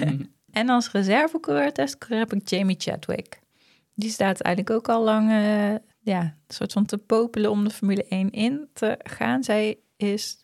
en 0.50 0.68
als 0.68 0.90
reservecoureur 0.90 1.72
testcoureur 1.72 2.18
heb 2.18 2.32
ik 2.32 2.48
Jamie 2.48 2.76
Chadwick. 2.78 3.40
Die 3.94 4.10
staat 4.10 4.40
eigenlijk 4.40 4.76
ook 4.76 4.88
al 4.88 5.04
lang 5.04 5.30
uh, 5.30 5.74
ja, 6.00 6.20
een 6.20 6.54
soort 6.54 6.72
van 6.72 6.86
te 6.86 6.98
popelen 6.98 7.50
om 7.50 7.64
de 7.64 7.70
Formule 7.70 8.04
1 8.04 8.30
in 8.30 8.68
te 8.72 8.98
gaan. 9.02 9.42
Zij 9.42 9.78
is 9.96 10.40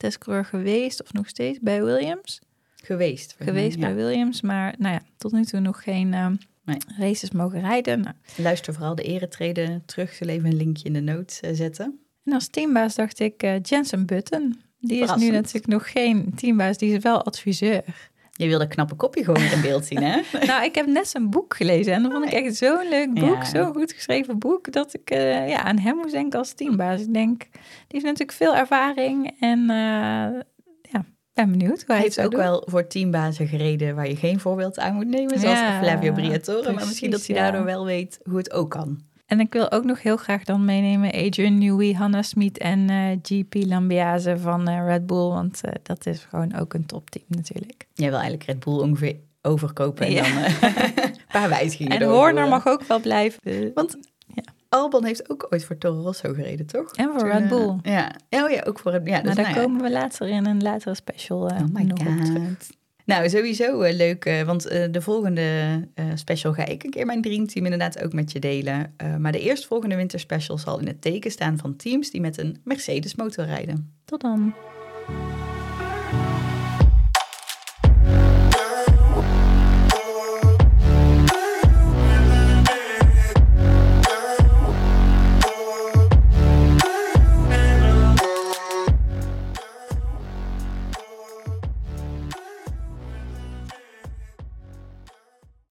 testcoureur 0.00 0.44
geweest 0.44 1.02
of 1.02 1.12
nog 1.12 1.28
steeds 1.28 1.58
bij 1.60 1.84
Williams. 1.84 2.40
Geweest. 2.74 3.36
Geweest 3.38 3.78
mij, 3.78 3.88
ja. 3.88 3.94
bij 3.94 4.04
Williams, 4.04 4.40
maar 4.40 4.74
nou 4.78 4.94
ja, 4.94 5.02
tot 5.16 5.32
nu 5.32 5.44
toe 5.44 5.60
nog 5.60 5.82
geen 5.82 6.12
uh, 6.12 6.26
nee. 6.64 6.76
races 6.98 7.30
mogen 7.30 7.60
rijden. 7.60 8.00
Nou. 8.00 8.14
Luister 8.36 8.74
vooral 8.74 8.94
de 8.94 9.02
eretreden 9.02 9.82
terug. 9.86 10.14
Zullen 10.14 10.34
even 10.34 10.50
een 10.50 10.56
linkje 10.56 10.84
in 10.84 10.92
de 10.92 11.00
notes 11.00 11.40
uh, 11.42 11.50
zetten. 11.52 12.00
En 12.24 12.32
als 12.32 12.48
teambaas 12.48 12.94
dacht 12.94 13.20
ik 13.20 13.42
uh, 13.42 13.60
Jensen 13.62 14.06
Button. 14.06 14.60
Die 14.78 15.02
is 15.02 15.14
nu 15.14 15.30
natuurlijk 15.30 15.66
nog 15.66 15.90
geen 15.90 16.32
teambaas, 16.34 16.78
die 16.78 16.94
is 16.94 17.02
wel 17.02 17.24
adviseur. 17.24 18.09
Je 18.40 18.48
wilde 18.48 18.64
een 18.64 18.70
knappe 18.70 18.94
kopje 18.94 19.24
gewoon 19.24 19.42
in 19.42 19.60
beeld 19.60 19.86
zien, 19.86 20.02
hè? 20.02 20.20
nou, 20.46 20.64
ik 20.64 20.74
heb 20.74 20.86
net 20.86 21.08
zijn 21.08 21.30
boek 21.30 21.56
gelezen 21.56 21.92
en 21.92 22.02
dat 22.02 22.12
vond 22.12 22.24
ik 22.24 22.32
echt 22.32 22.56
zo'n 22.56 22.88
leuk 22.88 23.14
boek. 23.14 23.42
Ja. 23.42 23.44
Zo'n 23.44 23.74
goed 23.74 23.92
geschreven 23.92 24.38
boek, 24.38 24.72
dat 24.72 24.94
ik 24.94 25.10
uh, 25.10 25.48
ja, 25.48 25.62
aan 25.62 25.78
hem 25.78 25.96
moest 25.96 26.12
denken 26.12 26.38
als 26.38 26.52
teambaas. 26.52 27.00
Ik 27.00 27.14
denk, 27.14 27.40
die 27.50 27.60
heeft 27.88 28.04
natuurlijk 28.04 28.32
veel 28.32 28.56
ervaring 28.56 29.36
en 29.40 29.58
uh, 29.58 30.40
ja, 30.82 31.04
ben 31.32 31.50
benieuwd 31.50 31.76
hoe 31.76 31.84
hij, 31.86 31.96
hij 31.96 32.04
heeft 32.04 32.20
ook 32.20 32.30
doen. 32.30 32.40
wel 32.40 32.62
voor 32.66 32.86
teambazen 32.86 33.46
gereden 33.46 33.94
waar 33.94 34.08
je 34.08 34.16
geen 34.16 34.40
voorbeeld 34.40 34.78
aan 34.78 34.94
moet 34.94 35.08
nemen, 35.08 35.38
zoals 35.38 35.58
ja, 35.58 35.82
Flavio 35.82 36.12
Briatore. 36.12 36.72
Maar 36.72 36.86
misschien 36.86 37.10
dat 37.10 37.26
hij 37.26 37.36
daardoor 37.36 37.64
wel 37.64 37.84
weet 37.84 38.20
hoe 38.22 38.38
het 38.38 38.52
ook 38.52 38.70
kan. 38.70 39.08
En 39.30 39.40
ik 39.40 39.52
wil 39.52 39.70
ook 39.70 39.84
nog 39.84 40.02
heel 40.02 40.16
graag 40.16 40.44
dan 40.44 40.64
meenemen 40.64 41.12
Adrian 41.12 41.58
Newey, 41.58 41.92
Hannah 41.92 42.22
Smit 42.22 42.58
en 42.58 42.90
uh, 42.90 43.16
GP 43.22 43.54
Lambiase 43.54 44.38
van 44.38 44.68
uh, 44.68 44.86
Red 44.86 45.06
Bull. 45.06 45.28
Want 45.28 45.60
uh, 45.64 45.72
dat 45.82 46.06
is 46.06 46.26
gewoon 46.30 46.54
ook 46.54 46.74
een 46.74 46.86
topteam 46.86 47.24
natuurlijk. 47.28 47.86
Jij 47.94 48.08
wil 48.08 48.18
eigenlijk 48.18 48.50
Red 48.50 48.60
Bull 48.60 48.78
ongeveer 48.78 49.16
overkopen 49.42 50.06
en 50.06 50.12
ja. 50.12 50.22
dan 50.22 50.42
een 51.04 51.14
paar 51.32 51.48
wijzigingen 51.48 52.00
En 52.00 52.08
Horner 52.08 52.48
mag 52.48 52.66
ook 52.66 52.82
wel 52.82 53.00
blijven. 53.00 53.70
Want 53.74 53.98
ja. 54.34 54.42
Albon 54.68 55.04
heeft 55.04 55.30
ook 55.30 55.46
ooit 55.50 55.64
voor 55.64 55.78
Toro 55.78 56.02
Rosso 56.02 56.32
gereden, 56.32 56.66
toch? 56.66 56.92
En 56.92 57.08
voor 57.10 57.18
Toen, 57.18 57.28
Red 57.28 57.48
Bull. 57.48 57.76
ja. 57.82 58.12
Oh 58.30 58.50
ja, 58.50 58.62
ook 58.66 58.78
voor 58.78 58.92
Red 58.92 59.04
Bull. 59.04 59.12
Ja, 59.12 59.22
maar 59.22 59.34
dus, 59.34 59.44
daar 59.44 59.54
nou, 59.54 59.64
komen 59.64 59.82
we 59.82 59.90
later 59.90 60.28
in 60.28 60.46
een 60.46 60.62
latere 60.62 60.94
special 60.94 61.40
oh 61.40 61.58
my 61.72 61.82
nog 61.82 61.98
God. 61.98 62.18
op 62.18 62.24
terug. 62.24 62.70
Nou, 63.10 63.28
sowieso 63.28 63.82
uh, 63.82 63.92
leuk, 63.92 64.24
uh, 64.24 64.42
want 64.42 64.72
uh, 64.72 64.84
de 64.90 65.00
volgende 65.00 65.88
special 66.14 66.52
ga 66.52 66.66
ik 66.66 66.84
een 66.84 66.90
keer 66.90 67.06
mijn 67.06 67.22
dreamteam 67.22 67.64
inderdaad 67.64 68.02
ook 68.02 68.12
met 68.12 68.32
je 68.32 68.38
delen. 68.38 68.94
maar 69.18 69.32
de 69.32 69.40
eerstvolgende 69.40 69.96
winterspecial 69.96 70.58
zal 70.58 70.78
in 70.78 70.86
het 70.86 71.00
teken 71.00 71.30
staan 71.30 71.58
van 71.58 71.76
teams 71.76 72.10
die 72.10 72.20
met 72.20 72.38
een 72.38 72.60
Mercedes 72.64 73.14
motor 73.14 73.44
rijden. 73.44 73.94
Tot 74.04 74.20
dan! 74.20 74.54